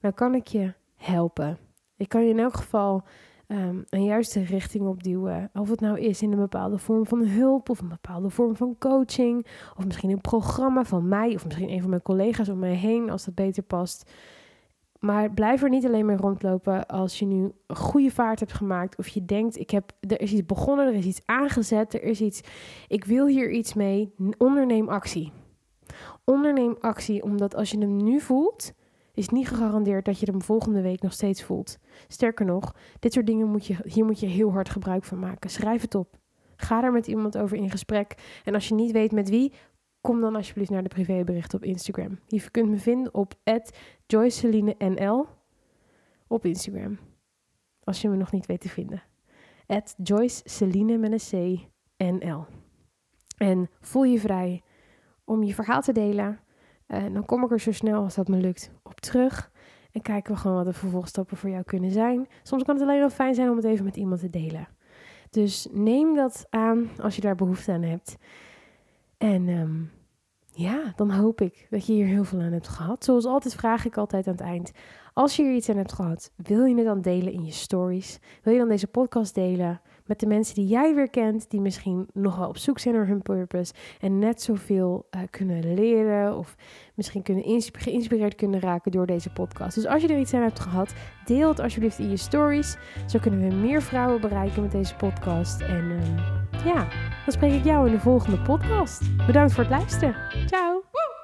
Dan 0.00 0.14
kan 0.14 0.34
ik 0.34 0.46
je 0.46 0.72
helpen. 0.96 1.58
Ik 1.96 2.08
kan 2.08 2.24
je 2.24 2.30
in 2.30 2.38
elk 2.38 2.54
geval 2.54 3.04
um, 3.48 3.84
een 3.88 4.04
juiste 4.04 4.40
richting 4.40 4.86
opduwen. 4.86 5.50
Of 5.54 5.68
het 5.70 5.80
nou 5.80 6.00
is 6.00 6.22
in 6.22 6.32
een 6.32 6.38
bepaalde 6.38 6.78
vorm 6.78 7.06
van 7.06 7.26
hulp 7.26 7.70
of 7.70 7.80
een 7.80 7.88
bepaalde 7.88 8.30
vorm 8.30 8.56
van 8.56 8.76
coaching. 8.78 9.46
Of 9.76 9.84
misschien 9.84 10.10
een 10.10 10.20
programma 10.20 10.84
van 10.84 11.08
mij 11.08 11.34
of 11.34 11.44
misschien 11.44 11.70
een 11.70 11.80
van 11.80 11.90
mijn 11.90 12.02
collega's 12.02 12.48
om 12.48 12.58
mij 12.58 12.74
heen 12.74 13.10
als 13.10 13.24
dat 13.24 13.34
beter 13.34 13.62
past. 13.62 14.10
Maar 14.98 15.30
blijf 15.30 15.62
er 15.62 15.68
niet 15.68 15.86
alleen 15.86 16.06
mee 16.06 16.16
rondlopen 16.16 16.86
als 16.86 17.18
je 17.18 17.24
nu 17.24 17.52
een 17.66 17.76
goede 17.76 18.10
vaart 18.10 18.40
hebt 18.40 18.52
gemaakt. 18.52 18.96
Of 18.96 19.08
je 19.08 19.24
denkt, 19.24 19.58
ik 19.58 19.70
heb, 19.70 19.92
er 20.00 20.20
is 20.20 20.32
iets 20.32 20.46
begonnen, 20.46 20.86
er 20.86 20.94
is 20.94 21.06
iets 21.06 21.22
aangezet, 21.24 21.94
er 21.94 22.02
is 22.02 22.20
iets, 22.20 22.40
ik 22.88 23.04
wil 23.04 23.26
hier 23.26 23.50
iets 23.50 23.74
mee. 23.74 24.14
Onderneem 24.38 24.88
actie. 24.88 25.32
Onderneem 26.24 26.76
actie, 26.80 27.22
omdat 27.22 27.54
als 27.54 27.70
je 27.70 27.78
hem 27.78 27.96
nu 27.96 28.20
voelt, 28.20 28.72
is 29.18 29.28
niet 29.28 29.48
gegarandeerd 29.48 30.04
dat 30.04 30.20
je 30.20 30.30
hem 30.30 30.42
volgende 30.42 30.80
week 30.80 31.02
nog 31.02 31.12
steeds 31.12 31.42
voelt. 31.42 31.78
Sterker 32.08 32.46
nog, 32.46 32.74
dit 32.98 33.12
soort 33.12 33.26
dingen 33.26 33.48
moet 33.48 33.66
je, 33.66 33.76
hier 33.84 34.04
moet 34.04 34.20
je 34.20 34.26
heel 34.26 34.52
hard 34.52 34.68
gebruik 34.68 35.04
van 35.04 35.18
maken. 35.18 35.50
Schrijf 35.50 35.82
het 35.82 35.94
op. 35.94 36.18
Ga 36.56 36.82
er 36.82 36.92
met 36.92 37.06
iemand 37.06 37.38
over 37.38 37.56
in 37.56 37.70
gesprek. 37.70 38.40
En 38.44 38.54
als 38.54 38.68
je 38.68 38.74
niet 38.74 38.92
weet 38.92 39.12
met 39.12 39.28
wie, 39.28 39.52
kom 40.00 40.20
dan 40.20 40.36
alsjeblieft 40.36 40.70
naar 40.70 40.82
de 40.82 40.88
privébericht 40.88 41.54
op 41.54 41.64
Instagram. 41.64 42.18
Je 42.26 42.50
kunt 42.50 42.70
me 42.70 42.76
vinden 42.76 43.14
op 43.14 43.34
joycelinenl 44.06 45.26
op 46.26 46.44
Instagram. 46.44 46.98
Als 47.84 48.00
je 48.00 48.08
me 48.08 48.16
nog 48.16 48.32
niet 48.32 48.46
weet 48.46 48.60
te 48.60 48.68
vinden. 48.68 49.02
At 49.66 49.94
Joyce 50.02 50.66
met 50.98 51.32
een 51.32 51.58
C 51.58 51.66
NL. 51.96 52.46
En 53.36 53.70
voel 53.80 54.04
je 54.04 54.20
vrij 54.20 54.62
om 55.24 55.42
je 55.42 55.54
verhaal 55.54 55.80
te 55.80 55.92
delen. 55.92 56.40
En 56.88 57.12
dan 57.12 57.24
kom 57.24 57.44
ik 57.44 57.50
er 57.50 57.60
zo 57.60 57.72
snel 57.72 58.02
als 58.02 58.14
dat 58.14 58.28
me 58.28 58.36
lukt 58.36 58.70
op 58.82 59.00
terug. 59.00 59.50
En 59.92 60.02
kijken 60.02 60.34
we 60.34 60.40
gewoon 60.40 60.56
wat 60.56 60.66
de 60.66 60.72
vervolgstappen 60.72 61.36
voor 61.36 61.50
jou 61.50 61.62
kunnen 61.62 61.90
zijn. 61.90 62.26
Soms 62.42 62.62
kan 62.62 62.74
het 62.74 62.84
alleen 62.84 62.98
wel 62.98 63.10
fijn 63.10 63.34
zijn 63.34 63.50
om 63.50 63.56
het 63.56 63.64
even 63.64 63.84
met 63.84 63.96
iemand 63.96 64.20
te 64.20 64.30
delen. 64.30 64.68
Dus 65.30 65.68
neem 65.72 66.14
dat 66.14 66.46
aan 66.50 66.88
als 67.00 67.16
je 67.16 67.20
daar 67.20 67.34
behoefte 67.34 67.72
aan 67.72 67.82
hebt. 67.82 68.16
En 69.18 69.48
ehm, 69.48 69.82
ja, 70.62 70.92
dan 70.96 71.10
hoop 71.10 71.40
ik 71.40 71.66
dat 71.70 71.86
je 71.86 71.92
hier 71.92 72.06
heel 72.06 72.24
veel 72.24 72.40
aan 72.40 72.52
hebt 72.52 72.68
gehad. 72.68 73.04
Zoals 73.04 73.24
altijd 73.24 73.54
vraag 73.54 73.84
ik 73.84 73.96
altijd 73.96 74.26
aan 74.26 74.32
het 74.32 74.42
eind. 74.42 74.72
Als 75.12 75.36
je 75.36 75.42
hier 75.42 75.54
iets 75.54 75.68
aan 75.68 75.76
hebt 75.76 75.92
gehad, 75.92 76.32
wil 76.36 76.64
je 76.64 76.74
het 76.74 76.84
dan 76.84 77.00
delen 77.00 77.32
in 77.32 77.44
je 77.44 77.52
stories? 77.52 78.18
Wil 78.42 78.52
je 78.52 78.58
dan 78.58 78.68
deze 78.68 78.86
podcast 78.86 79.34
delen 79.34 79.80
met 80.08 80.20
de 80.20 80.26
mensen 80.26 80.54
die 80.54 80.66
jij 80.66 80.94
weer 80.94 81.10
kent, 81.10 81.50
die 81.50 81.60
misschien 81.60 82.08
nog 82.12 82.36
wel 82.36 82.48
op 82.48 82.56
zoek 82.56 82.78
zijn 82.78 82.94
naar 82.94 83.06
hun 83.06 83.22
purpose 83.22 83.72
en 84.00 84.18
net 84.18 84.42
zoveel 84.42 85.06
uh, 85.10 85.20
kunnen 85.30 85.74
leren 85.74 86.36
of 86.36 86.56
misschien 86.94 87.22
kunnen 87.22 87.60
geïnspireerd 87.72 88.34
kunnen 88.34 88.60
raken 88.60 88.92
door 88.92 89.06
deze 89.06 89.32
podcast. 89.32 89.74
Dus 89.74 89.86
als 89.86 90.02
je 90.02 90.08
er 90.08 90.18
iets 90.18 90.34
aan 90.34 90.42
hebt 90.42 90.60
gehad, 90.60 90.94
deel 91.24 91.48
het 91.48 91.60
alsjeblieft 91.60 91.98
in 91.98 92.10
je 92.10 92.16
stories. 92.16 92.76
Zo 93.06 93.18
kunnen 93.18 93.48
we 93.48 93.54
meer 93.54 93.82
vrouwen 93.82 94.20
bereiken 94.20 94.62
met 94.62 94.72
deze 94.72 94.96
podcast. 94.96 95.60
En 95.60 95.84
uh, 95.84 96.64
ja, 96.64 96.88
dan 97.24 97.32
spreek 97.32 97.52
ik 97.52 97.64
jou 97.64 97.86
in 97.86 97.92
de 97.92 98.00
volgende 98.00 98.40
podcast. 98.40 99.26
Bedankt 99.26 99.52
voor 99.52 99.64
het 99.64 99.72
luisteren. 99.72 100.14
Ciao! 100.46 101.17